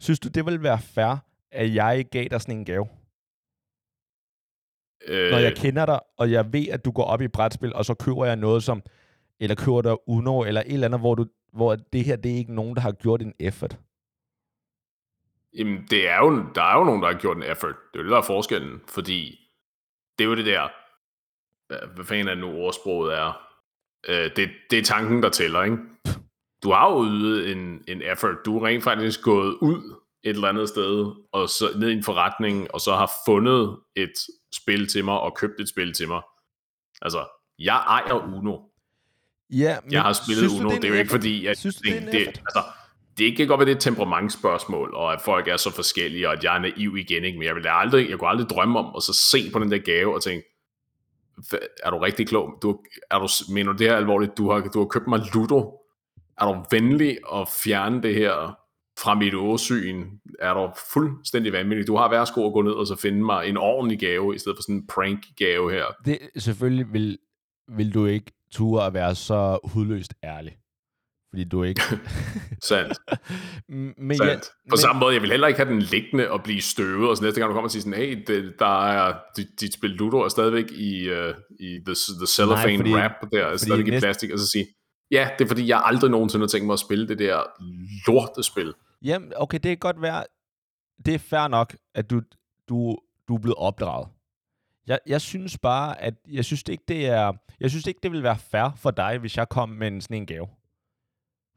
[0.00, 1.16] Synes du, det vil være fair,
[1.50, 2.88] at jeg gav dig sådan en gave?
[5.06, 7.84] Øh, Når jeg kender dig, og jeg ved, at du går op i brætspil, og
[7.84, 8.82] så køber jeg noget som...
[9.40, 12.36] Eller køber dig Uno, eller et eller andet, hvor, du, hvor det her, det er
[12.36, 13.78] ikke nogen, der har gjort en effort.
[15.58, 17.74] Jamen, det er jo, der er jo nogen, der har gjort en effort.
[17.92, 18.80] Det er jo det, der er forskellen.
[18.88, 19.50] Fordi
[20.18, 20.68] det er jo det der...
[21.72, 23.46] øh, Hvad fanden er det nu ordsproget er?
[24.08, 25.76] Øh, det, det er tanken, der tæller, ikke?
[26.62, 28.36] Du har jo ydet en, en effort.
[28.44, 29.94] Du er rent faktisk gået ud
[30.24, 34.12] et eller andet sted, og så ned i en forretning, og så har fundet et
[34.54, 36.20] spil til mig, og købt et spil til mig.
[37.02, 37.24] Altså,
[37.58, 38.58] jeg ejer Uno.
[39.50, 41.76] Ja, men Jeg har spillet Uno, det, en det er jo ikke fordi, at Synes
[41.76, 42.62] du, det er det, det, altså,
[43.18, 46.28] det er ikke godt, at det er et temperamentsspørgsmål, og at folk er så forskellige,
[46.28, 47.38] og at jeg er naiv igen, ikke?
[47.38, 49.78] men jeg, vil aldrig, jeg kunne aldrig drømme om at så se på den der
[49.78, 50.46] gave og tænke,
[51.38, 52.58] "Hva- er du rigtig klog?
[52.62, 54.36] Du, er du, mener du det her alvorligt?
[54.36, 55.79] Du har, du har købt mig Ludo.
[56.40, 58.56] Er du venlig at fjerne det her
[58.98, 60.06] fra mit åsyn?
[60.40, 61.86] Er du fuldstændig vanvittig?
[61.86, 64.56] Du har værsgo at gå ned og så finde mig en ordentlig gave, i stedet
[64.58, 65.84] for sådan en prank-gave her.
[66.04, 67.18] Det, selvfølgelig vil,
[67.76, 70.56] vil du ikke ture at være så hudløst ærlig.
[71.32, 71.80] Fordi du ikke...
[72.62, 72.98] Sandt.
[74.08, 74.30] Men Sandt.
[74.30, 77.10] jeg, På men, samme måde, jeg vil heller ikke have den liggende og blive støvet,
[77.10, 79.74] og så næste gang du kommer og siger sådan, hey, det, der er, dit, dit
[79.74, 83.86] spil Ludo er stadigvæk i, uh, i the, the cellophane fordi- wrap der, er stadigvæk
[83.86, 84.66] i næste- plastik, og så sige,
[85.10, 87.42] ja, det er fordi, jeg aldrig nogensinde har tænkt mig at spille det der
[88.06, 88.74] lortespil.
[89.02, 90.24] Jamen, okay, det kan godt være...
[91.06, 92.22] Det er fair nok, at du,
[92.68, 92.96] du,
[93.28, 94.08] du er blevet opdraget.
[94.86, 97.32] Jeg, jeg synes bare, at jeg synes ikke, det er...
[97.60, 100.16] Jeg synes ikke, det vil være fair for dig, hvis jeg kom med en, sådan
[100.16, 100.48] en gave.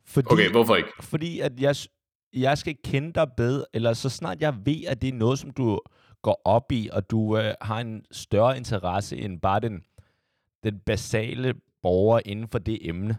[0.06, 0.90] Fordi, Okay, hvorfor ikke?
[1.02, 1.76] fordi at jeg,
[2.34, 5.52] jeg skal kende dig bedre, eller så snart jeg ved, at det er noget, som
[5.52, 5.80] du
[6.22, 9.84] går op i, og du øh, har en større interesse end bare den,
[10.64, 13.18] den basale borger inden for det emne,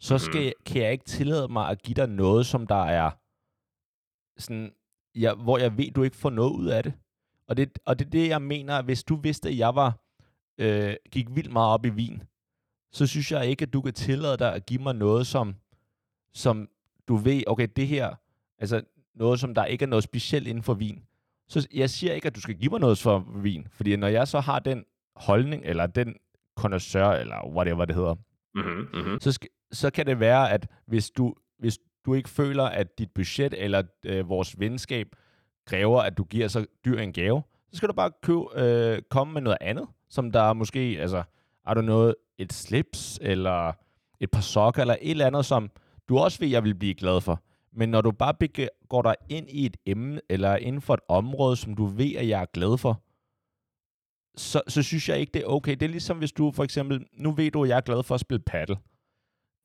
[0.00, 0.44] så skal, Mhm.
[0.44, 3.10] jeg, kan jeg ikke tillade mig at give dig noget, som der er
[4.40, 4.72] sådan,
[5.14, 6.92] ja, hvor jeg ved, du ikke får noget ud af det.
[7.48, 9.98] Og det, og det er det, jeg mener, at hvis du vidste, at jeg var,
[10.58, 12.22] øh, gik vildt meget op i vin,
[12.92, 15.54] så synes jeg ikke, at du kan tillade dig at give mig noget, som,
[16.34, 16.68] som
[17.08, 18.14] du ved, okay, det her,
[18.58, 18.82] altså
[19.14, 21.02] noget, som der ikke er noget specielt inden for vin.
[21.48, 24.28] Så jeg siger ikke, at du skal give mig noget for vin, fordi når jeg
[24.28, 24.84] så har den
[25.16, 26.16] holdning, eller den
[26.56, 28.14] connoisseur, eller whatever det hedder,
[28.54, 29.20] mm-hmm.
[29.20, 33.10] så, skal, så kan det være, at hvis du, hvis du ikke føler, at dit
[33.14, 35.06] budget eller øh, vores venskab
[35.66, 39.32] kræver, at du giver så dyr en gave, så skal du bare købe, øh, komme
[39.32, 41.22] med noget andet, som der er måske, altså,
[41.66, 43.72] er du noget, et slips, eller
[44.20, 45.70] et par sokker, eller et eller andet, som
[46.08, 47.42] du også ved, jeg vil blive glad for.
[47.72, 51.56] Men når du bare går dig ind i et emne, eller inden for et område,
[51.56, 53.02] som du ved, at jeg er glad for,
[54.36, 55.72] så, så synes jeg ikke, det er okay.
[55.72, 58.14] Det er ligesom, hvis du for eksempel, nu ved du, at jeg er glad for
[58.14, 58.76] at spille paddle.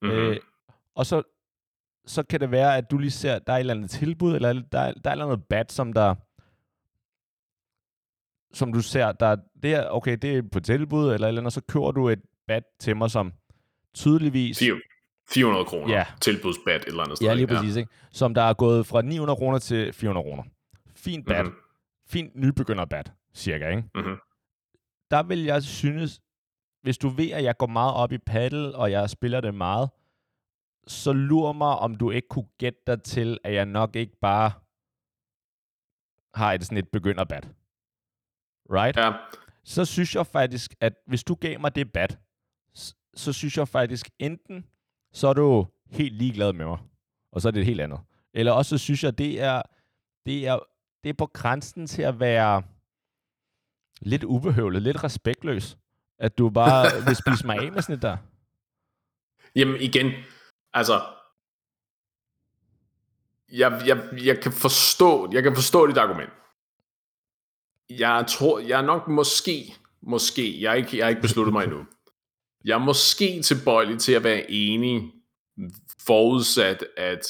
[0.01, 0.17] Mm-hmm.
[0.17, 0.37] Øh,
[0.95, 1.23] og så,
[2.05, 4.53] så kan det være, at du lige ser, der er et eller andet tilbud, eller
[4.53, 6.15] der, der er et eller andet bat, som der
[8.53, 11.61] som du ser, der det er, okay, det er på tilbud, eller eller andet, så
[11.61, 13.33] køber du et bat til mig, som
[13.93, 14.63] tydeligvis...
[15.33, 15.93] 400 kroner.
[15.93, 16.05] Ja.
[16.21, 17.27] Tilbudsbat et eller andet sted.
[17.27, 17.89] Ja, lige præcis, ikke?
[18.11, 20.43] Som der er gået fra 900 kroner til 400 kroner.
[20.95, 21.45] Fint bat.
[21.45, 21.55] Mhm.
[22.07, 23.83] Fint nybegynderbat, cirka, ikke?
[23.95, 24.15] Mhm.
[25.11, 26.21] Der vil jeg synes,
[26.81, 29.89] hvis du ved, at jeg går meget op i paddle, og jeg spiller det meget,
[30.87, 34.51] så lur mig, om du ikke kunne gætte dig til, at jeg nok ikke bare
[36.33, 37.49] har et sådan et begynderbat.
[38.69, 38.97] Right?
[38.97, 39.11] Ja,
[39.63, 42.19] så synes jeg faktisk, at hvis du gav mig det bat,
[43.13, 44.65] så synes jeg faktisk, enten
[45.13, 46.77] så er du helt ligeglad med mig,
[47.31, 47.99] og så er det et helt andet.
[48.33, 49.61] Eller også så synes jeg, det er,
[50.25, 50.59] det er,
[51.03, 52.63] det er på grænsen til at være,
[54.01, 55.77] lidt ubehøvlet, lidt respektløs,
[56.21, 58.17] at du bare vil spise mig af med sådan et der.
[59.55, 60.11] Jamen igen,
[60.73, 61.01] altså,
[63.51, 66.29] jeg, jeg, jeg kan forstå, jeg kan forstå dit argument.
[67.89, 71.63] Jeg tror, jeg er nok måske, måske, jeg har ikke, jeg har ikke besluttet mig
[71.63, 71.85] endnu.
[72.65, 75.11] Jeg er måske tilbøjelig til at være enig,
[76.05, 77.27] forudsat at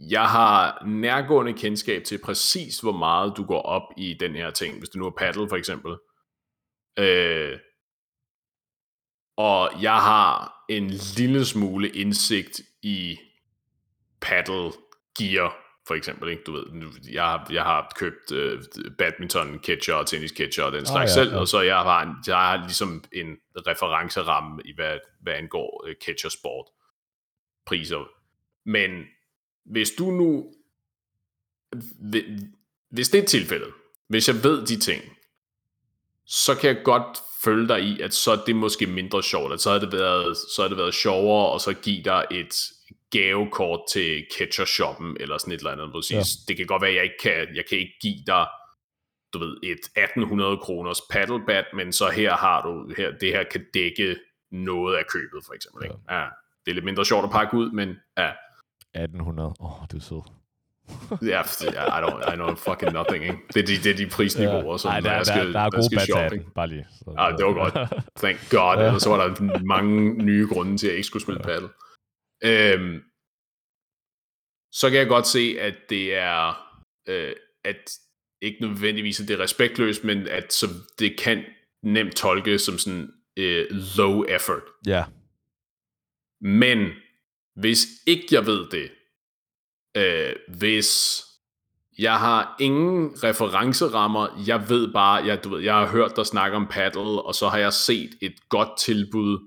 [0.00, 4.78] jeg har nærgående kendskab til præcis, hvor meget du går op i den her ting,
[4.78, 5.96] hvis du nu er paddle for eksempel.
[6.98, 7.58] Øh,
[9.40, 13.18] og jeg har en lille smule indsigt i
[14.20, 14.72] paddle
[15.18, 16.30] gear, for eksempel.
[16.30, 16.42] Ikke?
[16.46, 16.64] Du ved,
[17.12, 18.62] jeg, har, jeg har købt øh,
[18.98, 21.38] badminton catcher og tennis catcher og den slags oh, ja, selv, ja.
[21.38, 25.94] og så jeg har, en, jeg har ligesom en referenceramme i, hvad, hvad angår øh,
[26.06, 26.66] catchersport
[27.66, 28.08] priser.
[28.68, 28.90] Men
[29.64, 30.52] hvis du nu,
[32.90, 33.72] hvis det er tilfældet,
[34.08, 35.02] hvis jeg ved de ting,
[36.30, 39.60] så kan jeg godt følge dig i, at så er det måske mindre sjovt, at
[39.60, 42.54] så har det været, så har det været sjovere, og så give dig et
[43.10, 44.26] gavekort til
[44.66, 45.92] Shoppen, eller sådan et eller andet.
[45.92, 46.12] Præcis.
[46.12, 46.22] Ja.
[46.48, 48.46] Det kan godt være, at jeg ikke kan, jeg kan ikke give dig
[49.32, 53.64] du ved, et 1800 kroners paddlebat, men så her har du, her, det her kan
[53.74, 54.16] dække
[54.50, 55.84] noget af købet, for eksempel.
[55.84, 55.96] Ikke?
[56.10, 56.20] Ja.
[56.20, 56.28] ja.
[56.64, 57.88] Det er lidt mindre sjovt at pakke ud, men
[58.18, 58.30] ja.
[58.94, 60.22] 1800, åh, oh, du er sød.
[61.22, 61.42] Ja,
[61.96, 63.38] I, don't, I know fucking nothing, ikke?
[63.54, 65.70] Det er de, det er de prisniveauer, som Ej, der, der, skal, der, der er
[65.70, 66.54] gode bad shopping.
[66.54, 66.86] bare lige.
[66.90, 67.74] Så, ah, det var godt.
[68.22, 68.84] Thank God.
[68.84, 71.68] Ellers så var der mange nye grunde til, at jeg ikke skulle spille paddle.
[72.44, 73.02] Øhm,
[74.72, 76.66] så kan jeg godt se, at det er,
[77.08, 77.32] øh,
[77.64, 77.90] at
[78.42, 80.66] ikke nødvendigvis, at det er respektløst, men at så
[80.98, 81.44] det kan
[81.82, 84.62] nemt tolke som sådan øh, low effort.
[84.86, 85.04] Ja.
[86.40, 86.90] Men
[87.56, 88.90] hvis ikke jeg ved det,
[89.96, 91.22] øh, hvis
[91.98, 96.56] jeg har ingen referencerammer, jeg ved bare, jeg, du ved, jeg har hørt dig snakke
[96.56, 99.38] om paddle, og så har jeg set et godt tilbud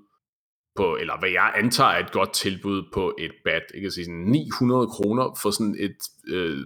[0.75, 3.63] på, eller hvad jeg antager er et godt tilbud på et bat.
[3.73, 3.85] ikke?
[3.85, 6.57] kan sige sådan 900 kroner for sådan et øh,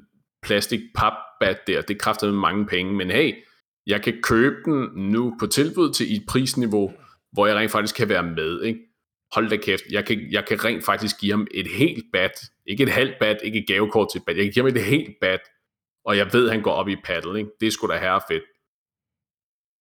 [0.43, 1.81] plastik pap bat der.
[1.81, 3.33] Det kræfter med mange penge, men hey,
[3.87, 6.93] jeg kan købe den nu på tilbud til et prisniveau,
[7.31, 8.61] hvor jeg rent faktisk kan være med.
[8.61, 8.79] Ikke?
[9.31, 12.31] Hold da kæft, jeg kan, jeg kan rent faktisk give ham et helt bat.
[12.65, 14.37] Ikke et halvt bat, ikke et gavekort til et bat.
[14.37, 15.39] Jeg kan give ham et helt bat,
[16.05, 17.39] og jeg ved, at han går op i paddle.
[17.39, 17.51] Ikke?
[17.59, 18.43] Det er sgu da herre fedt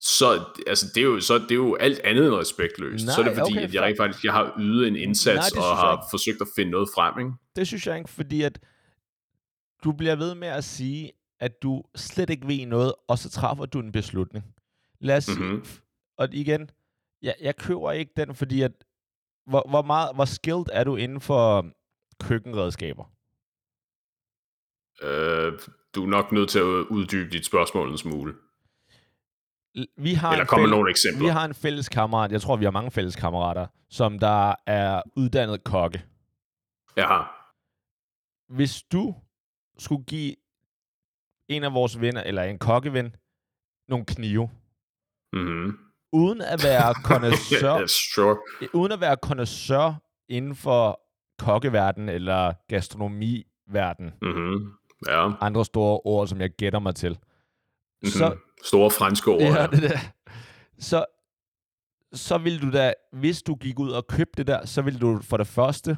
[0.00, 3.06] så, altså, det er jo, så det er jo alt andet end respektløst.
[3.06, 5.54] Nej, så er det fordi, okay, at jeg rent faktisk jeg har ydet en indsats
[5.54, 7.18] Nej, og har forsøgt at finde noget frem.
[7.18, 7.30] Ikke?
[7.56, 8.59] Det synes jeg ikke, fordi at
[9.85, 13.66] du bliver ved med at sige, at du slet ikke ved noget, og så træffer
[13.66, 14.44] du en beslutning.
[15.00, 15.64] Lad os mm-hmm.
[15.64, 15.80] sige,
[16.18, 16.70] og igen,
[17.22, 18.72] jeg, jeg køber ikke den, fordi at,
[19.46, 21.66] hvor, hvor, meget, hvor skilled er du inden for
[22.20, 23.04] køkkenredskaber?
[25.02, 25.52] Øh,
[25.94, 28.35] du er nok nødt til at uddybe dit spørgsmål en smule
[29.96, 31.24] vi har Eller kommer nogle eksempler?
[31.24, 35.02] Vi har en fælles kammerat, jeg tror, vi har mange fælles kammerater, som der er
[35.16, 36.04] uddannet kokke.
[36.96, 37.22] Ja.
[38.48, 39.14] Hvis du
[39.78, 40.37] skulle give
[41.48, 43.16] en af vores venner, eller en kokkeven,
[43.88, 44.50] nogle knive,
[45.32, 45.78] mm-hmm.
[46.12, 48.37] Uden at være connoisseur, sure.
[48.73, 51.01] uden at være connoisseur inden for
[51.38, 54.73] kokkeverdenen eller gastronomiverden, mm-hmm.
[55.09, 55.31] ja.
[55.40, 58.11] andre store ord, som jeg gætter mig til, mm-hmm.
[58.11, 59.40] så Store franske ord.
[59.40, 59.99] Ja, det der.
[60.79, 61.05] Så,
[62.12, 65.21] så vil du da, hvis du gik ud og købte det der, så vil du
[65.23, 65.97] for det første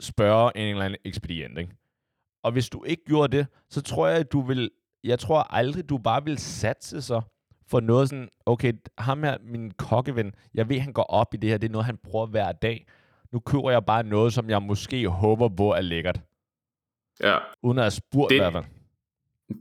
[0.00, 1.76] spørge en eller anden ekspedient, ikke?
[2.42, 4.70] Og hvis du ikke gjorde det, så tror jeg, at du vil,
[5.04, 7.22] jeg tror aldrig, du bare vil satse sig
[7.70, 11.50] for noget sådan, okay, ham her, min kokkeven, jeg ved, han går op i det
[11.50, 12.86] her, det er noget, han bruger hver dag.
[13.32, 16.20] Nu køber jeg bare noget, som jeg måske håber på er lækkert.
[17.22, 17.38] Ja.
[17.62, 18.64] Uden at have spurgt det, i hvert fald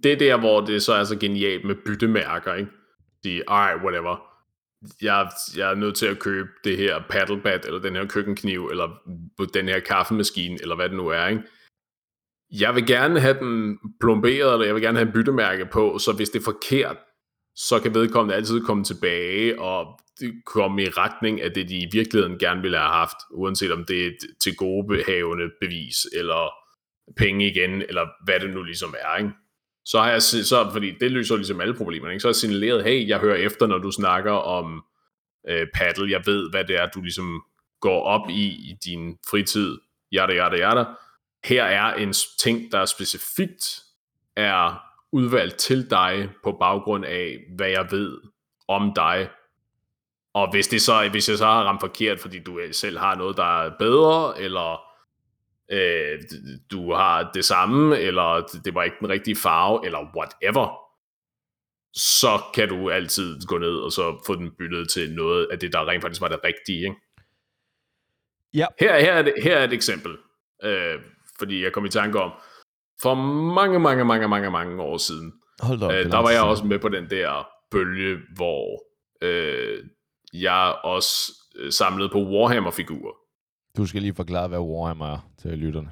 [0.03, 2.71] det er der, hvor det så er så genialt med byttemærker, ikke?
[3.23, 4.23] De, alright, whatever.
[5.01, 8.89] Jeg, jeg er nødt til at købe det her paddlebat, eller den her køkkenkniv, eller
[9.53, 11.43] den her kaffemaskine, eller hvad det nu er, ikke?
[12.51, 16.13] Jeg vil gerne have den plomberet, eller jeg vil gerne have en byttemærke på, så
[16.13, 16.97] hvis det er forkert,
[17.55, 19.99] så kan vedkommende altid komme tilbage og
[20.45, 24.03] komme i retning af det, de i virkeligheden gerne ville have haft, uanset om det
[24.03, 26.53] er et til gode behavende bevis, eller
[27.17, 29.31] penge igen, eller hvad det nu ligesom er, ikke?
[29.85, 32.19] så har jeg, så, fordi det løser ligesom alle problemer, ikke?
[32.19, 34.83] så har jeg signaleret, hey, jeg hører efter, når du snakker om
[35.49, 37.43] øh, paddle, jeg ved, hvad det er, du ligesom
[37.81, 39.77] går op i i din fritid,
[40.11, 40.85] jada, jada, jada.
[41.45, 43.79] Her er en ting, der specifikt
[44.35, 48.21] er udvalgt til dig på baggrund af, hvad jeg ved
[48.67, 49.29] om dig.
[50.33, 53.37] Og hvis, det så, hvis jeg så har ramt forkert, fordi du selv har noget,
[53.37, 54.81] der er bedre, eller
[55.71, 56.19] øh,
[56.71, 60.79] du har det samme, eller det var ikke den rigtige farve, eller whatever,
[61.93, 65.73] så kan du altid gå ned og så få den byttet til noget af det,
[65.73, 66.79] der rent faktisk var det rigtige.
[66.79, 66.95] Ikke?
[68.53, 68.65] Ja.
[68.79, 70.17] Her, her, er det, her er et eksempel,
[70.63, 70.99] øh,
[71.39, 72.31] fordi jeg kom i tanke om,
[73.03, 73.15] for
[73.59, 76.49] mange, mange, mange, mange, mange år siden, Hold da op, øh, der var jeg siden.
[76.49, 78.83] også med på den der bølge, hvor
[79.21, 79.77] øh,
[80.33, 83.13] jeg også øh, samlede på Warhammer-figurer.
[83.77, 85.91] Du skal lige forklare, hvad Warhammer er til lytterne.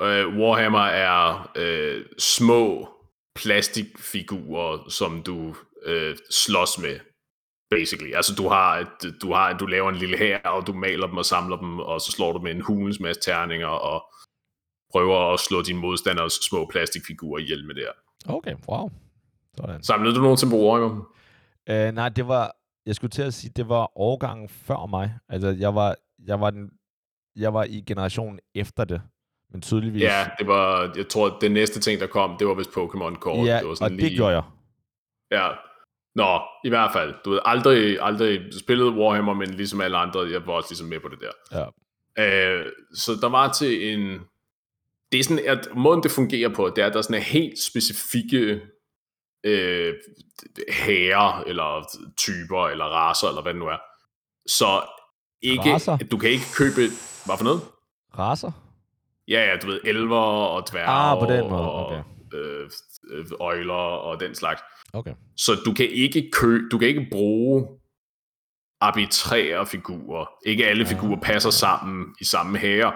[0.00, 2.88] Øh, Warhammer er øh, små
[3.34, 6.98] plastikfigurer, som du øh, slås med,
[7.70, 8.12] basically.
[8.14, 11.16] Altså du har, et, du har, du laver en lille her, og du maler dem
[11.16, 14.04] og samler dem, og så slår du med en hulens masse terninger, og
[14.92, 18.34] prøver at slå dine modstanders små plastikfigurer ihjel med det her.
[18.34, 18.90] Okay, wow.
[19.56, 19.82] Sådan.
[19.82, 21.04] Samlede du nogensinde på Warhammer?
[21.68, 25.14] Øh, nej, det var, jeg skulle til at sige, det var årgangen før mig.
[25.28, 25.94] Altså, jeg var,
[26.26, 26.70] jeg var, den,
[27.36, 29.02] jeg var i generationen efter det.
[29.52, 30.02] Men tydeligvis.
[30.02, 33.46] Ja, det var, jeg tror, det næste ting, der kom, det var vist Pokémon kort.
[33.46, 34.42] ja det var og det gjorde jeg.
[35.30, 35.48] Ja.
[36.14, 37.14] Nå, i hvert fald.
[37.24, 41.00] Du ved, aldrig, aldrig spillet Warhammer, men ligesom alle andre, jeg var også ligesom med
[41.00, 41.32] på det der.
[41.58, 41.66] Ja.
[42.24, 44.20] Øh, så der var til en...
[45.12, 47.22] Det er sådan, at måden det fungerer på, det er, at der er sådan en
[47.22, 48.60] helt specifikke
[49.44, 49.94] øh,
[50.72, 53.76] herrer, eller typer, eller raser, eller hvad det nu er.
[54.48, 54.82] Så
[55.42, 55.96] ikke, Racer?
[55.96, 56.80] du kan ikke købe...
[57.26, 57.60] Hvad for noget?
[58.18, 58.50] Raser?
[59.28, 62.02] Ja, ja, du ved, elver og dværge Ah, på den måde, og okay.
[62.34, 62.70] øh,
[63.10, 64.62] øh, øjler og den slags.
[64.92, 65.14] Okay.
[65.36, 67.66] Så du kan ikke kø, du kan ikke bruge
[68.80, 70.26] arbitrære figurer.
[70.46, 70.88] Ikke alle Ah.
[70.88, 72.92] figurer passer sammen i samme herre.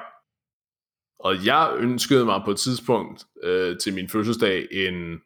[1.22, 5.20] Og jeg ønskede mig på et tidspunkt øh, til min fødselsdag en,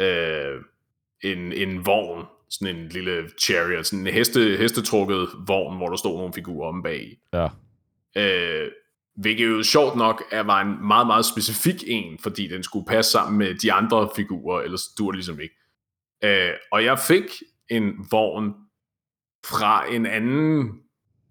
[0.00, 0.60] øh,
[1.22, 6.18] en, en vogn, sådan en lille chariot, sådan en heste, hestetrukket vogn, hvor der stod
[6.18, 7.18] nogle figurer om bag.
[7.32, 7.48] Ja.
[8.16, 8.70] Øh,
[9.16, 13.10] hvilket jo sjovt nok er, var en meget, meget specifik en, fordi den skulle passe
[13.10, 15.54] sammen med de andre figurer, ellers dur det ligesom ikke.
[16.24, 17.24] Øh, og jeg fik
[17.70, 18.54] en vogn
[19.46, 20.80] fra en anden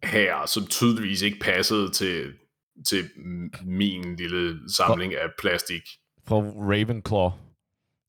[0.03, 2.33] her, som tydeligvis ikke passede til,
[2.87, 3.09] til
[3.65, 5.81] min lille samling af plastik.
[6.27, 7.31] Fra Ravenclaw.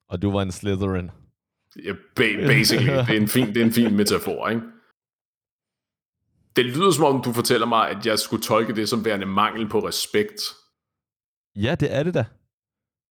[0.08, 1.10] Og du var en Slytherin.
[1.84, 4.62] Ja, ba- basically, det er en fin, det er en fin metafor, ikke?
[6.56, 9.68] Det lyder som om, du fortæller mig, at jeg skulle tolke det som værende mangel
[9.68, 10.40] på respekt.
[11.56, 12.24] Ja, det er det da.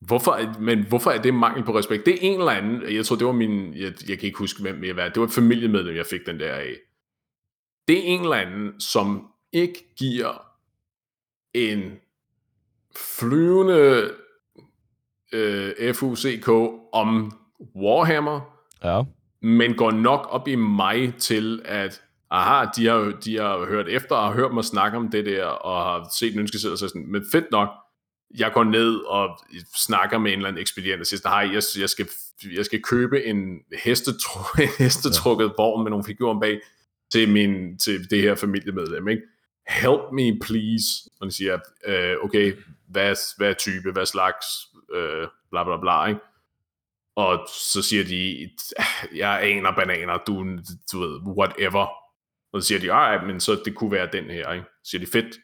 [0.02, 2.06] Hvorfor, men hvorfor er det mangel på respekt?
[2.06, 4.62] Det er en eller anden, jeg tror det var min, jeg, jeg kan ikke huske
[4.62, 6.76] hvem jeg var, det var et familiemedlem, jeg fik den der af.
[7.88, 10.45] Det er en eller anden, som ikke giver
[11.56, 11.92] en
[13.20, 14.12] flyvende
[15.34, 16.48] øh, FUCK
[16.94, 17.32] om
[17.76, 18.42] Warhammer,
[18.84, 19.02] Ja.
[19.42, 24.16] men går nok op i mig til, at aha, de har, de har hørt efter
[24.16, 26.88] og har hørt mig snakke om det der, og har set en ønskeseddel, og så
[26.88, 27.70] sådan, men fedt nok,
[28.38, 29.40] jeg går ned og
[29.76, 32.08] snakker med en eller anden ekspedient og siger, hej, jeg, jeg, skal,
[32.56, 36.60] jeg skal købe en, hestetru, en hestetrukket vogn med nogle figurer bag
[37.12, 39.22] til, min, til det her familiemedlem, ikke?
[39.68, 41.10] Help me, please.
[41.20, 42.54] Og de siger, øh, okay,
[42.88, 44.46] hvad, hvad type, hvad slags,
[44.94, 46.22] øh, bla bla bla, ikke?
[47.16, 48.50] Og så siger de,
[49.16, 50.60] jeg aner bananer, du,
[50.92, 51.88] du ved, whatever.
[52.52, 54.66] Og så siger de, ej, men så det kunne være den her, ikke?
[54.84, 55.38] Så siger de, fedt,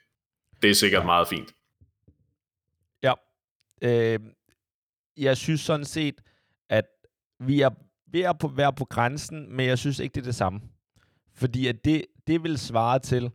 [0.61, 1.05] det er sikkert ja.
[1.05, 1.55] meget fint.
[3.03, 3.13] Ja.
[3.81, 4.19] Øh,
[5.17, 6.21] jeg synes sådan set,
[6.69, 6.85] at
[7.39, 7.69] vi er
[8.11, 10.61] ved at være på grænsen, men jeg synes ikke, det er det samme.
[11.33, 13.31] Fordi at det, det vil svare til,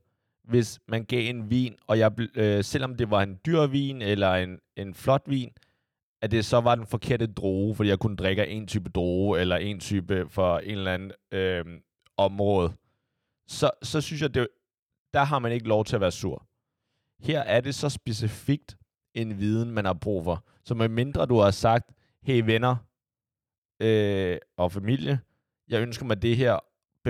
[0.46, 4.34] hvis man gav en vin, og jeg, øh, selvom det var en dyr vin eller
[4.34, 5.50] en, en flot vin,
[6.22, 9.56] at det så var den forkerte droge, fordi jeg kun drikker en type droge, eller
[9.56, 11.64] en type for en eller anden øh,
[12.16, 12.72] område,
[13.46, 14.48] så, så synes jeg, det,
[15.14, 16.46] der har man ikke lov til at være sur.
[17.20, 18.76] Her er det så specifikt
[19.14, 20.44] en viden, man har brug for.
[20.64, 22.76] Så med mindre du har sagt, hey venner
[23.80, 25.20] øh, og familie,
[25.68, 26.58] jeg ønsker mig det her,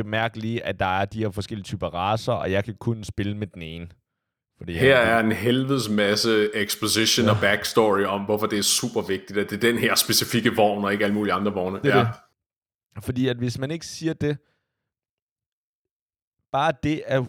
[0.02, 3.36] bemærk lige, at der er de her forskellige typer raser, og jeg kan kun spille
[3.36, 3.88] med den ene.
[4.58, 7.32] Fordi Her er en helvedes masse exposition ja.
[7.32, 10.84] og backstory om, hvorfor det er super vigtigt, at det er den her specifikke vogn,
[10.84, 11.80] og ikke alle mulige andre vogne.
[11.82, 11.98] Det ja.
[11.98, 12.08] det.
[13.04, 14.38] Fordi at hvis man ikke siger det,
[16.52, 17.22] bare det, at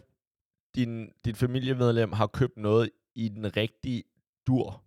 [0.76, 4.04] din, dit familiemedlem har købt noget i den rigtige
[4.48, 4.84] dur,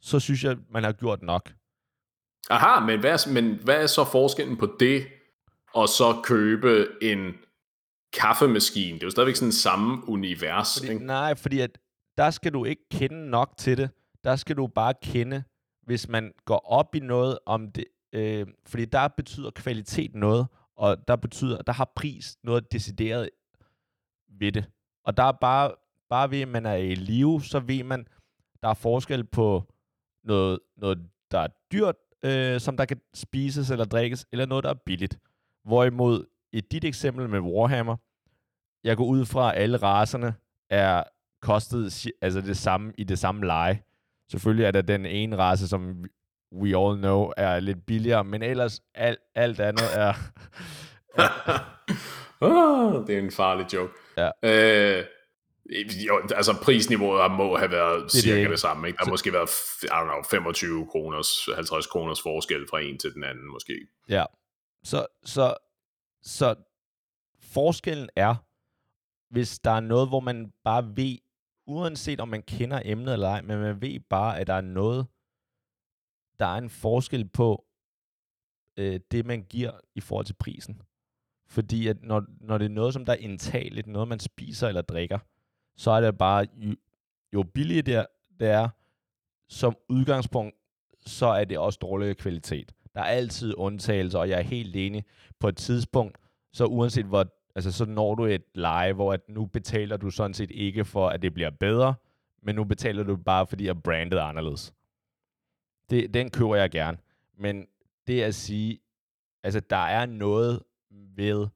[0.00, 1.52] så synes jeg, man har gjort nok.
[2.50, 5.06] Aha, men hvad, er, men hvad er så forskellen på det,
[5.74, 7.34] og så købe en
[8.12, 8.94] kaffemaskine?
[8.94, 11.06] Det er jo stadigvæk sådan samme univers, Fordi, ikke?
[11.06, 11.78] nej, fordi at
[12.18, 13.90] der skal du ikke kende nok til det.
[14.24, 15.44] Der skal du bare kende,
[15.82, 17.84] hvis man går op i noget om det.
[18.12, 20.46] Øh, fordi der betyder kvalitet noget,
[20.76, 23.30] og der betyder, der har pris noget decideret
[24.28, 24.64] ved det.
[25.04, 25.72] Og der er bare,
[26.10, 28.06] bare ved, at man er i live, så ved man,
[28.62, 29.62] der er forskel på
[30.24, 30.98] noget, noget
[31.30, 35.18] der er dyrt, øh, som der kan spises eller drikkes, eller noget, der er billigt.
[35.64, 37.96] Hvorimod i dit eksempel med Warhammer,
[38.84, 40.34] jeg går ud fra, at alle raserne
[40.70, 41.02] er
[41.42, 43.82] kostet altså det samme i det samme leje.
[44.30, 46.04] Selvfølgelig er der den ene race, som
[46.52, 50.08] we all know er lidt billigere, men ellers alt, alt andet er...
[52.40, 53.92] ah, det er en farlig joke.
[54.16, 54.30] Ja.
[54.42, 55.04] Øh,
[56.06, 58.50] jo, altså prisniveauet må have været det cirka ikke.
[58.50, 58.86] det samme.
[58.86, 58.96] Ikke?
[58.96, 59.50] Der har måske været,
[59.82, 63.74] I don't know, 25 kroners, 50 kroners forskel fra en til den anden, måske.
[64.08, 64.24] Ja.
[64.84, 65.54] Så, så,
[66.22, 66.54] så
[67.38, 68.34] forskellen er,
[69.28, 71.18] hvis der er noget, hvor man bare ved,
[71.66, 75.06] uanset om man kender emnet eller ej, men man ved bare, at der er noget,
[76.38, 77.66] der er en forskel på
[78.76, 80.82] øh, det, man giver i forhold til prisen.
[81.46, 84.82] Fordi at når, når det er noget, som der er indtageligt, noget man spiser eller
[84.82, 85.18] drikker,
[85.76, 86.76] så er det bare, jo,
[87.32, 88.06] jo billigere det er,
[88.40, 88.68] det er,
[89.48, 90.56] som udgangspunkt,
[91.06, 92.74] så er det også dårligere kvalitet.
[92.94, 95.04] Der er altid undtagelser, og jeg er helt enig.
[95.38, 96.18] På et tidspunkt,
[96.52, 100.34] så uanset hvor, altså så når du et leje, hvor at nu betaler du sådan
[100.34, 101.94] set ikke for, at det bliver bedre,
[102.42, 104.74] men nu betaler du bare, fordi at brandet er anderledes.
[105.90, 106.98] Det, den køber jeg gerne.
[107.38, 107.66] Men
[108.06, 108.80] det at sige,
[109.42, 111.48] altså der er noget ved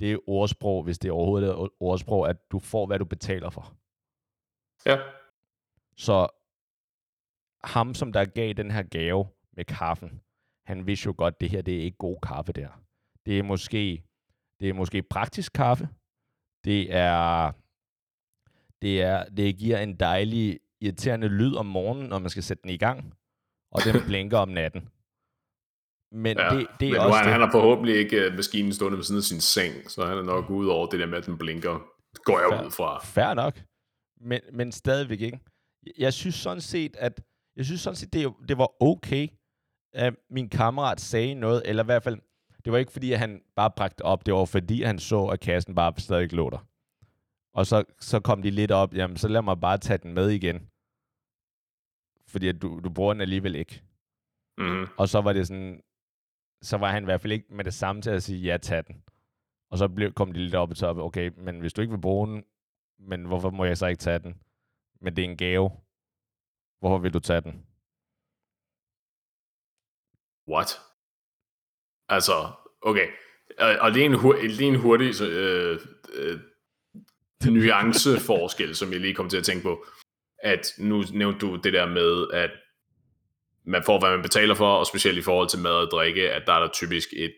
[0.00, 3.74] det ordsprog, hvis det overhovedet er et ordsprog, at du får, hvad du betaler for.
[4.86, 4.98] Ja.
[5.96, 6.28] Så
[7.64, 10.20] ham, som der gav den her gave med kaffen,
[10.72, 12.68] han vidste jo godt, at det her det er ikke god kaffe der.
[13.26, 14.04] Det er måske,
[14.60, 15.88] det er måske praktisk kaffe.
[16.64, 17.52] Det er,
[18.82, 22.70] det er, det giver en dejlig, irriterende lyd om morgenen, når man skal sætte den
[22.70, 23.14] i gang,
[23.72, 24.82] og den blinker om natten.
[26.24, 26.48] Men ja.
[26.54, 27.32] det, det er Men også han, det.
[27.32, 30.22] han har forhåbentlig ikke uh, maskinen stående ved siden af sin seng, så han er
[30.22, 31.74] nok ude over det der med, at den blinker.
[32.24, 32.66] Går jeg Fair.
[32.66, 33.00] ud fra.
[33.04, 33.62] Fair nok.
[34.20, 35.40] Men, men stadigvæk ikke.
[35.98, 37.20] Jeg synes sådan set, at
[37.56, 39.28] jeg synes sådan set, det, det var okay,
[39.92, 42.18] at min kammerat sagde noget, eller i hvert fald,
[42.64, 45.40] det var ikke fordi, at han bare bragte op, det var fordi, han så, at
[45.40, 46.66] kassen bare stadig lå der.
[47.54, 50.30] Og så, så kom de lidt op, jamen så lad mig bare tage den med
[50.30, 50.68] igen.
[52.28, 53.82] Fordi at du, du bruger den alligevel ikke.
[54.58, 54.86] Mm-hmm.
[54.98, 55.80] Og så var det sådan,
[56.62, 58.86] så var han i hvert fald ikke med det samme til at sige, ja, tag
[58.86, 59.02] den.
[59.70, 62.00] Og så blev, kom de lidt op i top, okay, men hvis du ikke vil
[62.00, 62.44] bruge den,
[62.98, 64.40] men hvorfor må jeg så ikke tage den?
[65.00, 65.70] Men det er en gave.
[66.80, 67.66] Hvorfor vil du tage den?
[70.48, 70.80] What?
[72.08, 72.50] Altså,
[72.82, 73.06] okay.
[73.58, 75.80] Og, og det er en, hur, det er en hurtig så, øh,
[76.12, 76.38] øh,
[77.50, 79.86] nuanceforskel, som jeg lige kom til at tænke på.
[80.38, 82.50] At nu nævnte du det der med, at
[83.64, 86.42] man får, hvad man betaler for, og specielt i forhold til mad og drikke, at
[86.46, 87.36] der er der typisk et,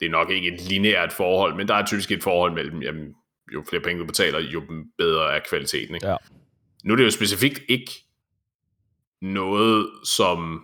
[0.00, 3.14] det er nok ikke et lineært forhold, men der er typisk et forhold mellem, jamen,
[3.54, 4.62] jo flere penge du betaler, jo
[4.98, 5.94] bedre er kvaliteten.
[5.94, 6.08] Ikke?
[6.08, 6.16] Ja.
[6.84, 7.92] Nu er det jo specifikt ikke
[9.22, 10.60] noget, som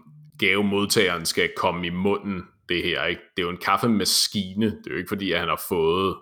[0.47, 3.05] gavemodtageren skal komme i munden, det her.
[3.05, 3.23] Ikke?
[3.37, 4.67] Det er jo en kaffemaskine.
[4.67, 6.17] Det er jo ikke fordi, at han har fået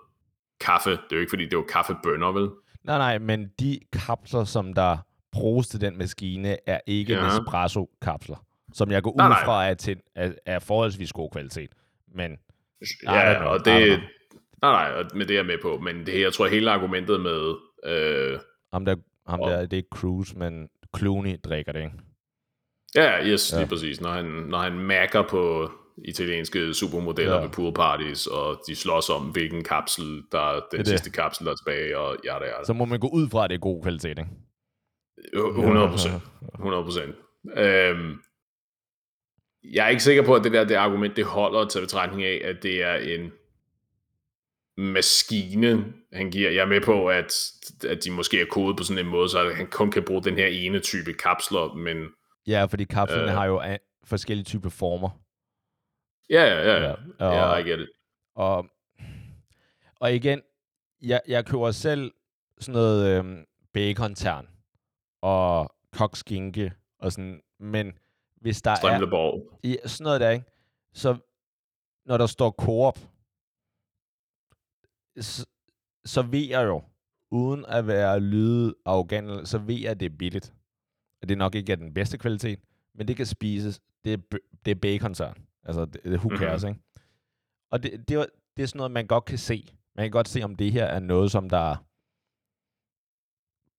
[0.59, 0.89] kaffe.
[0.91, 2.49] Det er jo ikke fordi, det er jo kaffebønner, vel?
[2.83, 4.97] Nej, nej, men de kapsler, som der
[5.31, 7.23] bruges til den maskine, er ikke Ja.
[7.27, 8.45] Nespresso-kapsler.
[8.73, 9.45] Som jeg går ud Nej, nej.
[9.45, 11.69] fra er, til, er, er forholdsvis god kvalitet.
[12.15, 12.31] Men
[13.03, 13.49] Ja, know.
[13.49, 13.99] og det...
[14.61, 15.77] Nej, nej, med det er jeg med på.
[15.77, 17.55] Men det, jeg tror, hele argumentet med...
[17.85, 18.39] Øh,
[18.73, 18.95] ham der,
[19.27, 20.67] ham Og- der det er Cruise, men
[20.97, 21.93] Clooney drikker det, ikke?
[22.95, 23.57] Ja, yes, Ja.
[23.57, 24.01] lige præcis.
[24.01, 25.71] Når han, når han mærker på
[26.05, 27.41] italienske supermodeller Ja.
[27.41, 30.87] ved pool parties, og de slås om, hvilken kapsel, der er den det.
[30.87, 33.43] sidste kapsel, der er tilbage, og ja, det er Så må man gå ud fra,
[33.43, 34.29] at det er god kvalitet, ikke?
[35.33, 36.23] 100 procent.
[36.55, 37.15] 100 procent.
[37.57, 38.17] Øhm,
[39.73, 42.41] jeg er ikke sikker på, at det der det argument, det holder til betragtning af,
[42.43, 43.31] at det er en
[44.77, 46.49] maskine, han giver.
[46.51, 47.33] Jeg er med på, at,
[47.89, 50.35] at de måske er kodet på sådan en måde, så han kun kan bruge den
[50.35, 51.97] her ene type kapsler, men
[52.47, 53.37] Ja, fordi kapslerne Øh.
[53.37, 55.09] har jo forskellige typer former.
[56.29, 57.89] ja, ja, ja, ja, Ja, og- ja I get it.
[58.35, 58.65] Og,
[59.99, 60.41] og igen,
[61.01, 62.11] jeg, jeg køber selv
[62.59, 64.47] sådan noget øhm, bacon-tern
[65.21, 67.97] og kokskinke og sådan, men
[68.35, 69.59] hvis der er Strimleborg.
[69.63, 70.45] i sådan noget der, ikke?
[70.93, 71.17] Så
[72.05, 72.99] når der står Coop,
[75.19, 75.45] så,
[76.05, 76.83] så ved jeg jo,
[77.31, 80.53] uden at være lyde arrogant, så ved jeg, at det er billigt.
[81.21, 82.59] Og det nok ikke er den bedste kvalitet,
[82.93, 83.81] men det kan spises.
[84.05, 85.15] Det er, det er bacon
[85.63, 86.37] Altså, det, det who Mhm.
[86.37, 86.79] cares, ikke?
[87.71, 88.25] Og det, det,
[88.57, 89.67] det er sådan noget, man godt kan se.
[89.95, 91.75] Man kan godt se, om det her er noget, som der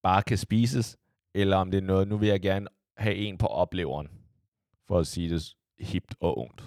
[0.02, 0.98] bare kan spises,
[1.34, 4.08] eller om det er noget, nu vil jeg gerne have en på opleveren,
[4.86, 6.60] for at sige det hipt og ungt.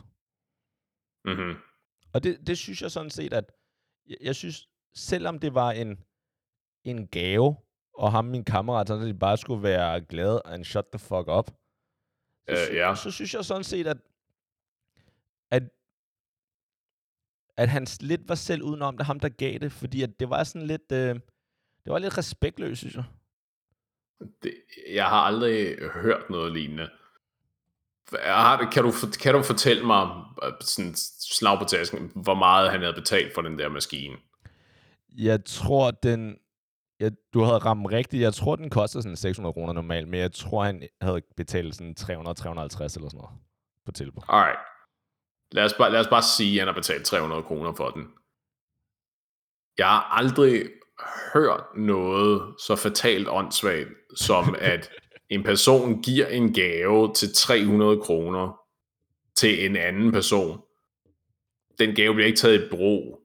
[1.26, 1.56] Mm-hmm.
[2.14, 3.52] Og det, det synes jeg sådan set, at
[4.08, 6.04] jeg, jeg synes, selvom det var en,
[6.84, 7.56] en gave,
[7.98, 11.28] og ham min kammerat, sådan at de bare skulle være glade and shut the fuck
[11.28, 11.48] up,
[12.48, 12.96] så, Øh, sy- ja.
[12.96, 13.98] så synes jeg sådan set, at,
[15.52, 15.64] at,
[17.58, 20.43] at han lidt var selv udenom det, ham der gav det, fordi at det var
[20.43, 21.16] sådan lidt, øh,
[21.86, 23.04] det var lidt respektløst, synes jeg.
[24.43, 24.54] Det,
[24.93, 26.89] jeg har aldrig hørt noget lignende.
[28.24, 28.91] Har, kan, du,
[29.22, 30.10] kan du fortælle mig,
[30.43, 30.96] øh, sådan
[31.32, 34.16] slag på tasken, hvor meget han havde betalt for den der maskine?
[35.18, 36.38] Jeg tror, den...
[37.00, 38.24] Jeg, du havde ramt rigtigt.
[38.24, 41.96] Jeg tror, den koster sådan 600 kroner normalt, men jeg tror, han havde betalt sådan
[42.00, 43.30] 300-350 eller sådan noget
[43.86, 44.22] på tilbud.
[44.28, 44.60] Alright.
[45.52, 48.08] Lad os, bare, lad os bare sige, at han har betalt 300 kroner for den.
[49.78, 50.70] Jeg har aldrig
[51.34, 54.89] hørt noget så fatalt åndssvagt, som at
[55.30, 58.60] en person giver en gave til 300 kroner
[59.36, 60.62] til en anden person.
[61.80, 63.25] Den gave bliver ikke taget i brug.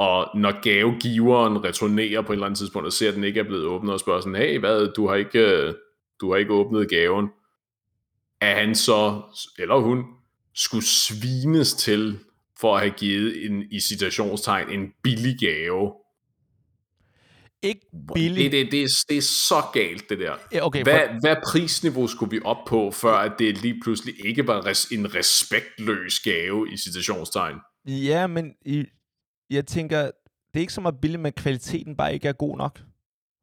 [0.00, 3.44] Og når gavegiveren returnerer på et eller andet tidspunkt og ser, at den ikke er
[3.44, 5.74] blevet åbnet og spørger sådan, hey, hvad, du har ikke, øh,
[6.20, 7.28] du har ikke åbnet gaven,
[8.40, 9.22] at han så,
[9.58, 10.04] eller hun,
[10.54, 12.18] skulle svines til
[12.60, 15.92] for at have givet en, i citationstegn, en billig gave.
[17.62, 18.52] Ikke Det, billigt.
[18.52, 20.62] det, det, er, det er så galt, det der.
[20.62, 24.66] Okay, Hvad, hvad prisniveau skulle vi op på, før at det lige pludselig ikke var
[24.66, 27.56] res, en respektløs gave i citationstegn?
[27.88, 28.84] for, ja, men i,
[29.50, 30.10] jeg tænker, det
[30.54, 32.80] er ikke så meget billigt, men kvaliteten bare ikke er god nok.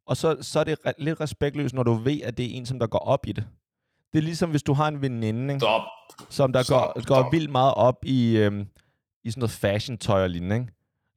[0.05, 2.65] Og så, så er det re- lidt respektløst, når du ved, at det er en,
[2.65, 3.47] som der går op i det.
[4.13, 5.59] Det er ligesom, hvis du har en veninde, ikke?
[5.65, 5.81] Stop.
[6.29, 7.31] som der Stop, går, går stop.
[7.31, 8.67] vildt meget op i, øhm,
[9.23, 10.67] i sådan noget fashion-tøj og lignende, ikke?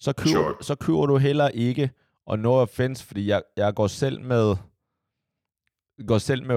[0.01, 0.55] Så køber, Sure.
[0.63, 1.91] så køber du heller ikke,
[2.27, 4.57] og no offense, fordi jeg, jeg går selv med
[6.07, 6.57] går selv med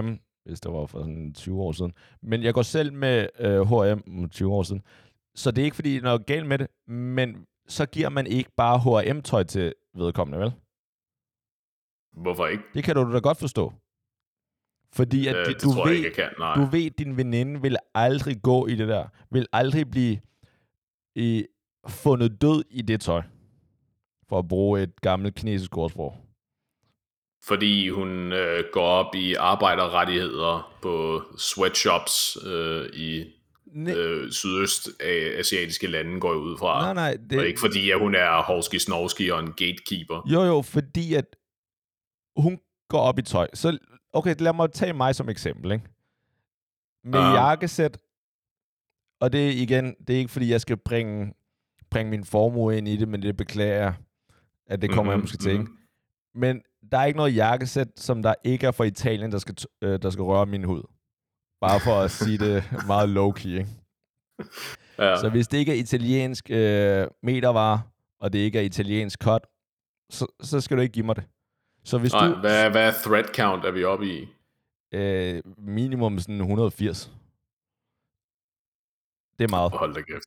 [0.00, 3.60] H&M, hvis det var for sådan 20 år siden, men jeg går selv med øh,
[3.60, 4.82] H&M 20 år siden,
[5.34, 8.26] så det er ikke fordi, der er noget galt med det, men så giver man
[8.26, 10.52] ikke bare H&M-tøj til vedkommende, vel?
[12.12, 12.62] Hvorfor ikke?
[12.74, 13.72] Det kan du da godt forstå.
[14.92, 16.34] Fordi at Øh, du, det du tror ved, jeg ikke, jeg kan.
[16.38, 16.54] Nej.
[16.54, 19.06] du ved, din veninde vil aldrig gå i det der.
[19.30, 20.20] Vil aldrig blive
[21.14, 21.46] i,
[21.88, 23.22] fundet død i det tøj.
[24.28, 26.16] For at bruge et gammelt kinesisk ordsprog.
[27.46, 33.33] Fordi hun øh, går op i arbejderrettigheder på sweatshops øh, i
[33.74, 36.80] Ne- øh, asiatiske lande, går jeg ud fra.
[36.80, 37.18] nej, nej.
[37.30, 37.38] Det...
[37.38, 40.26] Og ikke fordi, at hun er hovski snovski og en gatekeeper.
[40.32, 41.36] jo, jo, fordi at
[42.36, 42.58] hun
[42.88, 43.48] går op i tøj.
[43.54, 43.78] Så,
[44.12, 45.84] okay, lad mig tage mig som eksempel, ikke?
[47.04, 47.32] Med Ja.
[47.32, 47.98] jakkesæt,
[49.20, 51.34] og det er igen, det er ikke fordi, jeg skal bringe,
[51.90, 53.94] bringe min formue ind i det, men det beklager jeg,
[54.66, 55.66] at det kommer mm-hmm, jeg måske til, ikke?
[56.34, 56.62] Men
[56.92, 60.10] der er ikke noget jakkesæt, som der ikke er fra Italien, der skal, øh, der
[60.10, 60.82] skal røre min hud.
[61.60, 63.66] Bare for at sige det meget low-key, ikke?
[64.98, 65.16] Ja.
[65.20, 67.82] Så hvis det ikke er italiensk øh, metervare,
[68.20, 69.46] og det ikke er italiensk cut,
[70.10, 71.24] så, så skal du ikke give mig det.
[71.84, 72.34] Så hvis Nej, du...
[72.34, 74.28] hvad, hvad thread count er vi oppe i?
[74.94, 77.12] Øh, minimum sådan 180.
[79.38, 79.72] Det er meget.
[79.72, 80.24] Hold da kæft.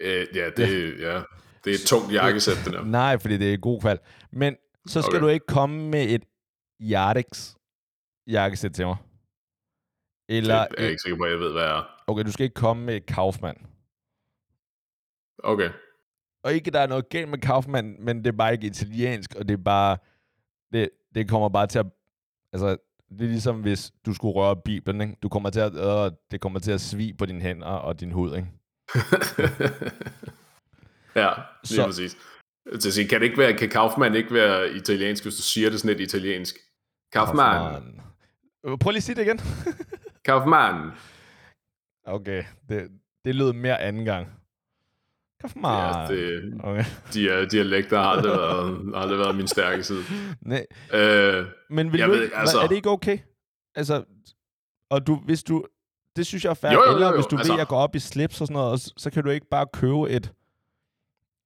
[0.00, 1.22] Øh, ja, det, ja,
[1.64, 2.84] det er et tungt jakkesæt, det der.
[3.00, 4.00] Nej, fordi det er god kvalt.
[4.32, 4.56] Men
[4.86, 5.22] så skal Okay.
[5.22, 6.24] du ikke komme med et
[6.82, 7.54] Yardex
[8.26, 8.96] jakkesæt til mig.
[10.28, 11.82] Eller, Det er jeg ikke sikker på, at jeg ved, hvad er.
[12.06, 13.66] okay, du skal ikke komme med Kaufmann.
[15.38, 15.70] Okay.
[16.42, 19.48] Og ikke, der er noget galt med Kaufmann, men det er bare ikke italiensk, og
[19.48, 19.96] det er bare,
[20.72, 21.86] det, det kommer bare til at,
[22.52, 22.68] altså,
[23.10, 25.16] det er ligesom hvis du skulle røre Bibelen, ikke?
[25.22, 28.12] Du kommer til at, øh, det kommer til at svige på dine hænder og din
[28.12, 28.48] hud, ikke?
[31.16, 31.28] ja,
[31.64, 32.16] lige Så- præcis.
[32.80, 35.70] Til at sige, kan, det ikke være, kan Kaufmann ikke være italiensk, hvis du siger
[35.70, 36.56] det sådan lidt italiensk?
[37.12, 37.72] Kaufmann.
[37.72, 38.00] Kaufmann.
[38.80, 39.40] Prøv lige at sige det igen.
[40.26, 40.90] Kaufmann.
[42.04, 42.90] okay, det,
[43.24, 44.28] det lød mere anden gang.
[45.40, 46.10] Kaufmann.
[46.10, 46.84] Ja, det, Okay.
[47.12, 50.02] de er, dialekter har aldrig været, har aldrig været min stærke side.
[50.40, 53.18] Nej, Øh, men vil Jeg du ved altså- er det ikke okay?
[53.74, 54.04] Altså,
[54.90, 55.64] og du, hvis du,
[56.16, 57.74] det synes jeg er fair, Jo, jo, jo, jo, hvis du altså- ved at gå
[57.74, 60.32] op i slips og sådan noget, og så, så kan du ikke bare købe et,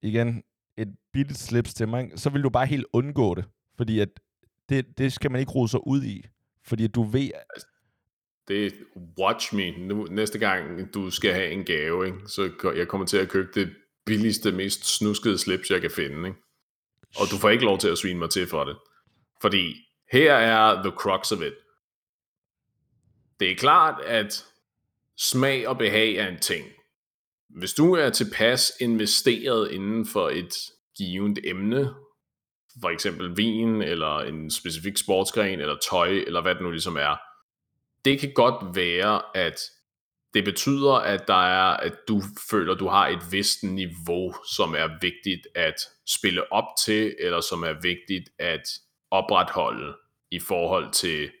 [0.01, 0.43] igen,
[0.77, 3.45] et billigt slips til mig, så vil du bare helt undgå det,
[3.77, 4.09] fordi at
[4.69, 6.25] det, det skal man ikke rode sig ud i,
[6.65, 7.29] fordi du ved,
[8.51, 8.73] det
[9.19, 9.71] watch me.
[9.71, 12.17] Nu, næste gang du skal have en gave, ikke?
[12.27, 13.75] så jeg kommer til at købe det
[14.05, 16.27] billigste, mest snuskede slips, jeg kan finde.
[16.27, 16.39] Ikke?
[17.15, 18.75] Og du får ikke lov til at svine mig til for det.
[19.41, 19.75] Fordi
[20.11, 21.53] her er the crux of it.
[23.39, 24.45] Det er klart, at
[25.17, 26.67] smag og behag er en ting.
[27.49, 30.53] Hvis du er tilpas investeret inden for et
[30.97, 31.93] givet emne,
[32.81, 37.17] for eksempel vin, eller en specifik sportsgren, eller tøj, eller hvad det nu ligesom er,
[38.05, 39.59] det kan godt være, at
[40.33, 42.21] det betyder, at der er, at du
[42.51, 45.75] føler, at du har et vist niveau, som er vigtigt at
[46.07, 48.63] spille op til, eller som er vigtigt at
[49.11, 49.97] opretholde
[50.31, 51.31] i forhold til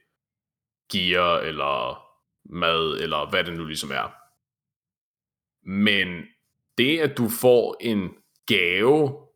[0.91, 2.03] gear, eller
[2.45, 4.13] mad, eller hvad det nu ligesom er.
[5.69, 6.23] Men
[6.77, 8.09] det, at du får en
[8.47, 9.27] gave,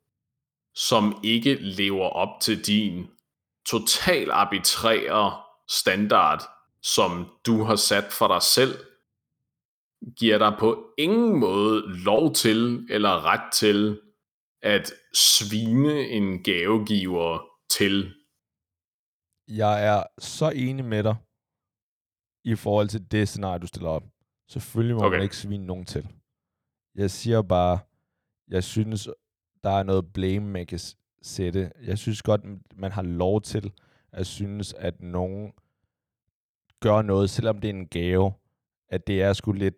[0.76, 3.08] som ikke lever op til din
[3.70, 6.55] total arbitrære standard,
[6.94, 7.12] som
[7.46, 8.74] du har sat for dig selv,
[10.18, 14.02] giver dig på ingen måde lov til eller ret til
[14.62, 18.16] at svine en gavegiver til.
[19.48, 21.16] Jeg er så enig med dig
[22.44, 24.04] i forhold til det scenarie, du stiller op.
[24.50, 25.16] Selvfølgelig må okay.
[25.16, 26.08] Man ikke svine nogen til.
[26.96, 27.80] Jeg siger bare,
[28.48, 29.10] jeg synes,
[29.64, 30.80] der er noget blame, man kan
[31.22, 31.72] sætte.
[31.82, 32.42] Jeg synes godt,
[32.76, 33.74] man har lov til
[34.12, 35.54] at synes, at nogen
[36.82, 38.34] gør noget, selvom det er en gave,
[38.90, 39.76] at det er sgu lidt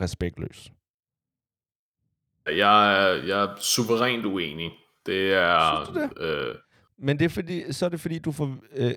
[0.00, 0.72] respektløst.
[2.46, 4.70] Jeg er, jeg er suverænt uenig.
[5.06, 5.84] Det er...
[5.84, 6.54] Synes du Øh,
[6.98, 8.56] Men det er fordi, så er det fordi, du får...
[8.76, 8.92] Øh,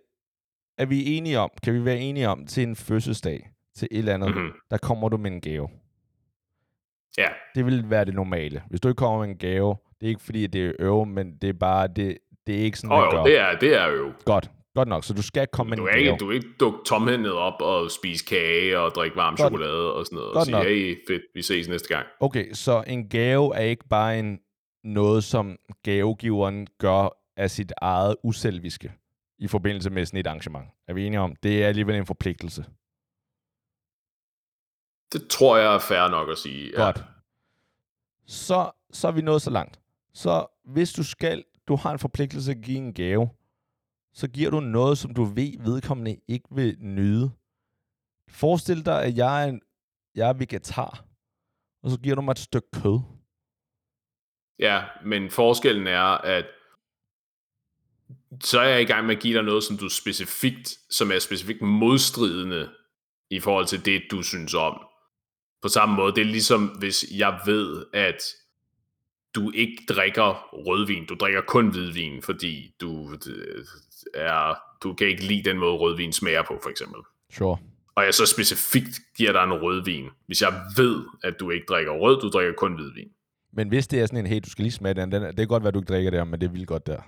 [0.78, 4.14] er vi enige om, kan vi være enige om, til en fødselsdag, til et eller
[4.14, 4.52] andet, mm-hmm.
[4.72, 5.70] der kommer du med en gave.
[7.18, 8.64] Ja, Det vil være det normale.
[8.70, 11.38] Hvis du ikke kommer med en gave, det er ikke fordi, det er øve, men
[11.38, 13.24] det er bare, det, det er ikke sådan, og man jo, gør.
[13.24, 14.14] det er, det er jo.
[14.26, 15.04] Godt, godt nok.
[15.04, 17.92] Så du skal komme med Du er, ikke, du er ikke dukke tomhændet op og
[17.92, 19.40] spise kage og drikke varm Godt.
[19.40, 20.32] chokolade og sådan noget.
[20.32, 20.66] Og sige, nok.
[20.66, 22.08] hey, fedt, vi ses næste gang.
[22.20, 24.40] Okay, så en gave er ikke bare en
[24.84, 28.94] noget, som gavegiveren gør af sit eget uselviske
[29.40, 30.66] i forbindelse med sådan et arrangement.
[30.88, 31.36] Er vi enige om?
[31.44, 32.66] Det er alligevel en forpligtelse.
[35.14, 36.72] Det tror jeg er fair nok at sige.
[36.78, 36.84] Ja.
[36.84, 37.04] Godt.
[38.28, 39.80] Så, så er vi nået så langt.
[40.14, 43.30] Så hvis du skal, du har en forpligtelse at give en gave,
[44.14, 47.32] så giver du noget, som du ved, vedkommende ikke vil nyde.
[48.30, 49.62] Forestil dig, at jeg er, en,
[50.16, 51.06] jeg er vegetar,
[51.84, 53.00] og så giver du mig et stykke kød.
[54.60, 56.46] Ja, men forskellen er, at
[58.42, 61.20] så er jeg i gang med at give dig noget, som du specifikt, som er
[61.20, 62.70] specifikt modstridende
[63.30, 64.82] i forhold til det, du synes om.
[65.62, 68.24] På samme måde, det er ligesom, hvis jeg ved, at
[69.36, 73.66] du ikke drikker rødvin, du drikker kun hvidvin, fordi du øh,
[74.14, 77.02] er, du kan ikke lide den måde, rødvin smager på, for eksempel.
[77.34, 77.58] Sure.
[77.96, 81.92] Og jeg så specifikt giver dig en rødvin, hvis jeg ved, at du ikke drikker
[81.92, 83.08] rød, du drikker kun hvidvin.
[83.54, 85.38] Men hvis det er sådan en, hey, du skal lige smage den, den er- det
[85.38, 87.02] kan godt være, at du ikke drikker det her, men det er vildt godt der.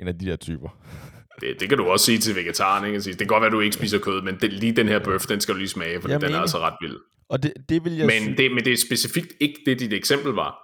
[0.00, 0.68] En af de der typer.
[1.40, 3.00] Det, det kan du også sige til vegetaren, ikke?
[3.00, 4.98] Sige, Det kan godt være, at du ikke spiser kød, men det, lige den her
[5.04, 6.96] bøf, den skal du lige smage, for den er altså ret vild.
[7.28, 9.92] Og det, det vil jeg Men sy- det, men det er specifikt ikke det, dit
[9.92, 10.58] eksempel var.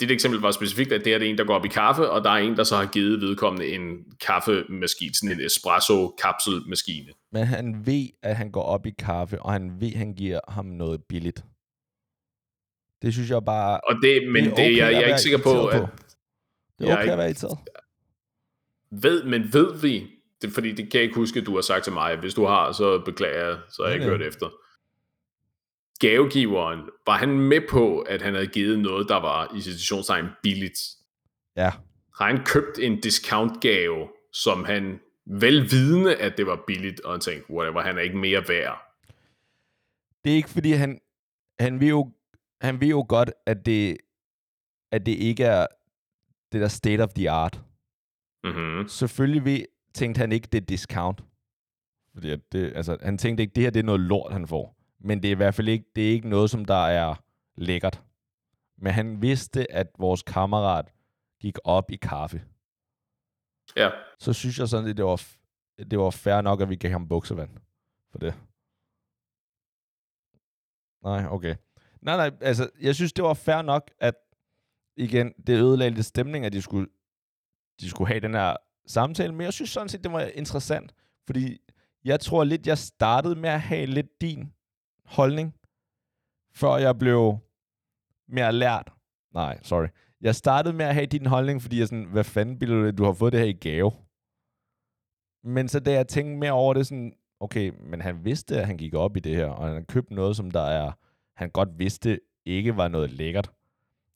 [0.00, 2.24] Dit eksempel var specifikt, at det er det en, der går op i kaffe, og
[2.24, 7.12] der er en, der så har givet vedkommende en kaffemaskine, sådan en espresso-kapselmaskine.
[7.32, 10.40] Men han ved, at han går op i kaffe, og han ved, at han giver
[10.48, 11.44] ham noget billigt.
[13.02, 13.80] Det synes jeg bare...
[13.80, 15.88] Og det, men det, okay det, jeg, jeg er ikke sikker på, at Det er
[16.78, 17.58] jeg er okay ikke- at være irriteret.
[18.90, 20.06] ved, men ved vi,
[20.42, 22.44] det, fordi det kan jeg ikke huske, at du har sagt til mig, hvis du
[22.44, 24.46] har, så beklager jeg, så har jeg ikke hørt efter.
[26.00, 30.78] Gavegiveren, var han med på, at han havde givet noget, der var i situationstegn billigt?
[31.56, 31.70] Ja.
[32.18, 37.50] Har han købt en discount-gave, som han velvidende, at det var billigt, og han tænkte,
[37.50, 38.78] whatever, han er ikke mere værd.
[40.24, 41.00] Det er ikke, fordi han...
[41.60, 42.12] Han ved jo,
[42.60, 43.96] han ved jo godt, at det,
[44.92, 45.66] at det ikke er
[46.52, 47.60] det der state of the art.
[48.44, 48.88] Mm-hmm.
[48.88, 51.24] Selvfølgelig ved, tænkte han ikke, det er discount.
[52.14, 54.79] Fordi det, altså, han tænkte ikke, det her det er noget lort, han får.
[55.00, 57.14] Men det er i hvert fald ikke, det er ikke noget, som der er
[57.56, 58.02] lækkert.
[58.78, 60.92] Men han vidste, at vores kammerat
[61.40, 62.42] gik op i kaffe.
[63.76, 65.22] Ja, Så synes jeg sådan, at det var,
[65.90, 67.50] det var fair nok, at vi gav ham buksevand
[68.10, 68.34] for det.
[71.02, 71.56] Nej, okay.
[72.02, 74.14] Nej, nej, altså, jeg synes, det var fair nok, at
[74.96, 76.88] igen, det ødelagde lidt stemning, at de skulle,
[77.80, 80.94] de skulle have den her samtale, men jeg synes sådan set, det var interessant,
[81.26, 81.58] fordi
[82.04, 84.52] jeg tror lidt, jeg startede med at have lidt din
[85.10, 85.54] holdning,
[86.54, 87.38] før jeg blev
[88.28, 88.92] mere lært.
[89.34, 89.86] Nej, sorry.
[90.20, 92.98] Jeg startede med at have din holdning, fordi jeg sådan, hvad fanden bilder du det?
[92.98, 93.92] Du har fået det her i gave.
[95.44, 98.76] Men så da jeg tænkte mere over det, sådan, okay, men han vidste, at han
[98.76, 100.92] gik op i det her, og han købte noget, som der er,
[101.36, 103.50] han godt vidste ikke var noget lækkert.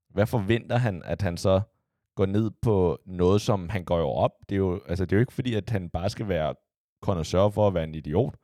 [0.09, 1.61] Hvad forventer han, at han så
[2.15, 4.33] går ned på noget, som han går jo op?
[4.49, 6.55] Det er jo, altså, det er jo ikke fordi, at han bare skal være
[7.03, 8.35] kondensør for at være en idiot.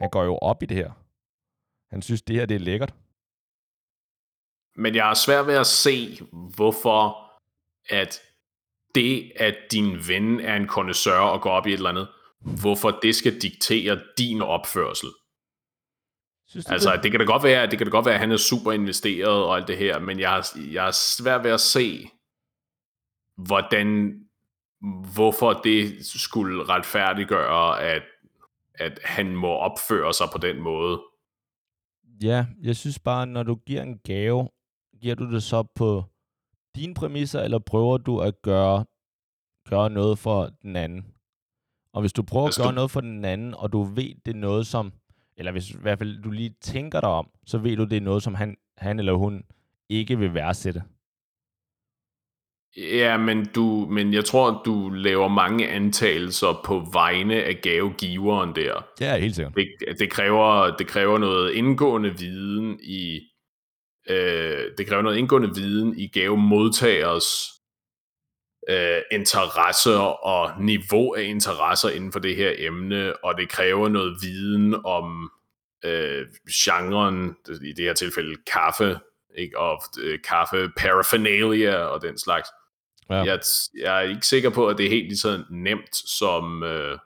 [0.00, 0.97] Han går jo op i det her.
[1.90, 2.94] Han synes, det her det er lækkert.
[4.76, 6.20] men jeg er svært ved at se,
[6.54, 7.30] hvorfor
[7.88, 8.20] at
[8.94, 12.08] det, at din ven er en connoisseur og går op i et eller andet,
[12.60, 15.08] hvorfor det skal diktere din opførsel.
[16.48, 17.02] Synes du Altså, det?
[17.02, 19.44] det kan da godt være, det kan da godt være, at han er super investeret
[19.44, 22.10] og alt det her, men jeg, jeg er svært ved at se,
[23.36, 24.18] hvordan,
[25.14, 28.02] hvorfor det skulle retfærdiggøre, at,
[28.74, 31.02] at han må opføre sig på den måde.
[32.22, 34.48] Ja, jeg synes bare, når du giver en gave,
[35.00, 36.04] giver du det så på
[36.76, 38.84] dine præmisser, eller prøver du at gøre,
[39.68, 41.06] gøre noget for den anden?
[41.92, 44.14] Og hvis du prøver at Altså, gøre du- noget for den anden, og du ved,
[44.26, 44.92] det er noget, som...
[45.36, 48.00] Eller hvis i hvert fald du lige tænker dig om, så ved du, det er
[48.00, 49.44] noget, som han, han eller hun
[49.88, 50.82] ikke vil værdsætte.
[52.76, 58.84] Ja, men, du, men jeg tror, du laver mange antagelser på vegne af gavegiveren der.
[59.00, 59.54] Er helt sikkert.
[59.56, 63.20] Det, det, kræver, det kræver noget indgående viden i
[64.10, 67.24] øh, det kræver noget indgående viden i gavemodtagers
[68.68, 74.16] øh, interesser og niveau af interesser inden for det her emne, og det kræver noget
[74.22, 75.30] viden om
[75.84, 78.98] øh, genren, i det her tilfælde kaffe,
[79.38, 79.58] ikke?
[79.58, 82.48] og øh, kaffe paraphernalia og den slags.
[83.10, 83.16] Ja.
[83.16, 83.40] Jeg,
[83.82, 86.98] jeg er ikke sikker på, at det er helt lige så nemt, som, øh,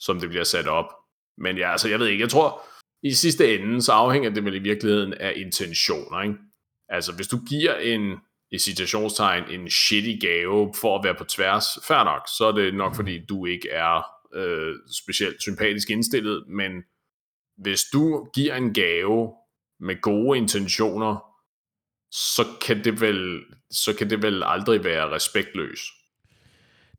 [0.00, 0.86] som det bliver sat op.
[1.38, 2.62] Men ja, altså, jeg ved ikke, jeg tror,
[3.02, 6.34] i sidste ende, så afhænger det vel i virkeligheden af intentioner, ikke?
[6.88, 8.16] Altså, hvis du giver en,
[8.50, 12.74] i citationstegn, en shitty gave for at være på tværs, fair nok, så er det
[12.74, 14.02] nok, fordi du ikke er
[14.34, 16.72] øh, specielt sympatisk indstillet, men
[17.56, 19.32] hvis du giver en gave
[19.80, 21.16] med gode intentioner,
[22.10, 23.40] så kan det vel,
[23.70, 25.80] så kan det vel aldrig være respektløs.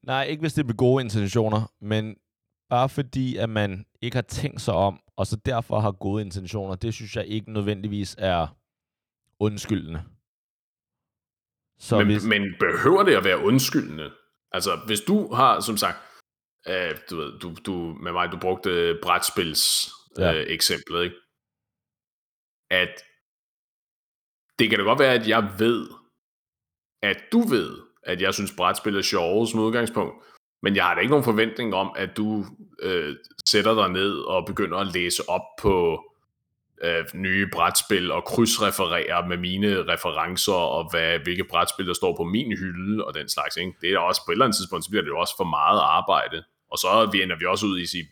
[0.03, 2.15] Nej, ikke hvis det er med gode intentioner, men
[2.70, 6.76] bare fordi, at man ikke har tænkt sig om, og så derfor har gode intentioner,
[6.76, 8.57] det synes jeg ikke nødvendigvis er
[9.39, 10.03] undskyldende.
[11.80, 14.11] Så Men, hvis, men behøver det at være undskyldende?
[14.51, 15.97] Altså, hvis du har, som sagt,
[16.68, 19.89] øh, du ved, du, du, med mig, du brugte brætspils
[20.20, 20.34] Ja.
[20.34, 21.15] øh, eksemplet, ikke?
[22.72, 22.93] At
[24.59, 25.89] det kan da godt være, at jeg ved,
[27.01, 30.13] at du ved, at jeg synes, brætspil er sjovt som udgangspunkt,
[30.63, 32.45] men jeg har da ikke nogen forventning om, at du
[32.81, 33.15] øh,
[33.49, 36.03] sætter dig ned og begynder at læse op på
[36.83, 42.23] øh, nye brætspil og krydsrefererer med mine referencer og hvad, hvilke brætspil, der står på
[42.23, 43.57] min hylde og den slags.
[43.57, 43.73] Ikke?
[43.81, 45.43] Det er da også på et eller andet tidspunkt, så bliver det jo også for
[45.43, 46.43] meget arbejde.
[46.71, 48.07] Og så ender vi også ud i at sige,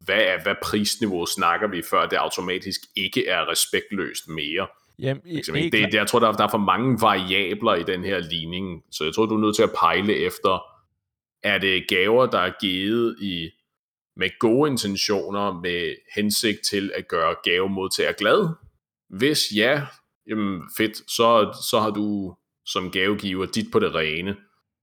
[0.00, 4.66] hvad, er, hvad prisniveau snakker vi, før det automatisk ikke er respektløst mere
[4.98, 5.76] jamen, Ligesom, ikke?
[5.76, 8.82] det, det, jeg tror, der er, der er for mange variabler i den her ligning,
[8.90, 10.62] så jeg tror, du er nødt til at pejle efter,
[11.42, 13.50] er det gaver, der er givet i
[14.16, 18.48] med gode intentioner, med hensigt til at gøre gavemodtager glad?
[19.08, 19.86] Hvis ja,
[20.28, 22.36] jamen fedt, så, så har du
[22.66, 24.36] som gavegiver dit på det rene,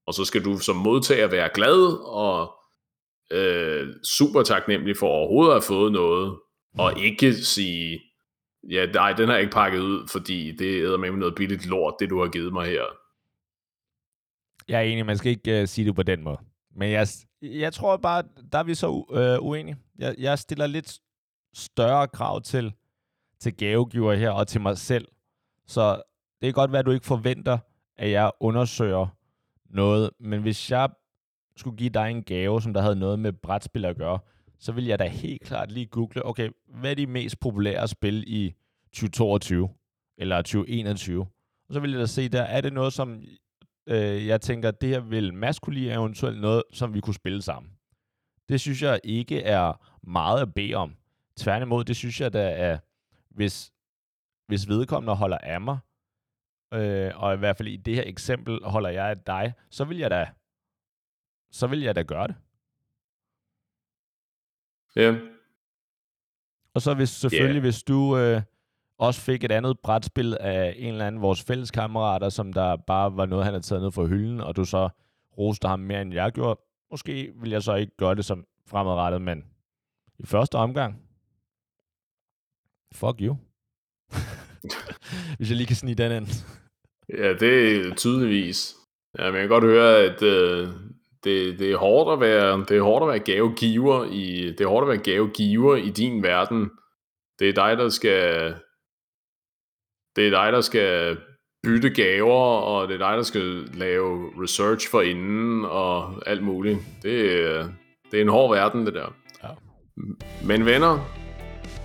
[0.08, 2.54] og så skal du som modtager være glad og
[3.32, 6.38] øh, super taknemmelig for overhovedet at have fået noget,
[6.78, 8.02] og ikke sige,
[8.70, 11.96] ja, nej, den har jeg ikke pakket ud, fordi det er med noget billigt lort,
[12.00, 12.84] det du har givet mig her.
[14.68, 16.38] Jeg er enig, man skal ikke uh, sige det på den måde.
[16.76, 17.08] Men jeg,
[17.42, 19.78] jeg tror bare, der er vi så uh, uenige.
[19.98, 21.00] Jeg, jeg stiller lidt
[21.54, 22.74] større krav til,
[23.40, 25.08] til gavegiver her, og til mig selv.
[25.68, 25.96] Så
[26.42, 27.58] det kan godt være, at du ikke forventer,
[27.98, 29.08] at jeg undersøger
[29.70, 30.90] noget, men hvis jeg
[31.56, 34.20] skulle give dig en gave, som der havde noget med brætspil at gøre,
[34.64, 38.24] så vil jeg da helt klart lige google, okay, hvad er de mest populære spil
[38.28, 38.54] i
[38.94, 39.70] 2022
[40.18, 41.22] eller 2021?
[41.68, 43.22] Og så vil jeg da se der, er det noget, som
[43.88, 47.72] øh, jeg tænker, det her vil maskulere eventuelt noget, som vi kunne spille sammen.
[48.50, 50.96] Det synes jeg ikke er meget at bede om.
[51.38, 52.78] Tværtimod, det synes jeg da er,
[53.30, 53.74] hvis,
[54.48, 55.78] hvis vedkommende holder af mig,
[56.74, 59.98] øh, og i hvert fald i det her eksempel holder jeg af dig, så vil
[59.98, 60.30] jeg da,
[61.52, 62.36] så vil jeg da gøre det.
[64.96, 65.16] Ja,
[66.74, 67.62] Og så hvis selvfølgelig, Ja.
[67.62, 68.42] hvis du øh,
[68.98, 73.18] også fik et andet brætspil af en eller anden vores fælles kammerater, som der bare
[73.18, 74.90] var noget, han havde taget ned fra hylden, og du så
[75.38, 76.60] roste ham mere, end jeg gjorde,
[76.92, 79.44] måske vil jeg så ikke gøre det som fremadrettet, men
[80.20, 81.02] i første omgang,
[82.94, 83.38] fuck you.
[85.38, 86.28] hvis jeg lige kan snige den ind.
[87.10, 88.76] Ja, det er tydeligvis.
[89.20, 90.70] Ja, men jeg kan godt høre, at øh,
[91.24, 94.68] det, det, er hårdt at være, det er hårdt at være gavegiver i, det er
[94.68, 96.72] hårdt at være gavegiver i din verden.
[97.40, 98.54] Det er dig, der skal,
[100.16, 101.18] det er dig, der skal
[101.64, 106.80] bytte gaver, og det er dig, der skal lave research for inden, og alt muligt.
[107.04, 107.70] Det er,
[108.12, 109.16] det er en hård verden, det der.
[109.44, 109.50] Ja.
[110.44, 111.00] Men venner,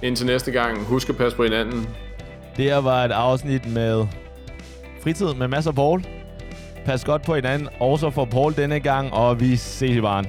[0.03, 1.89] indtil næste gang, husk at passe på hinanden.
[2.57, 4.07] Det her var et afsnit med
[5.03, 6.18] fritid med masser af Paul.
[6.89, 10.27] Pas godt på hinanden, også for Paul denne gang, og vi ses i baren.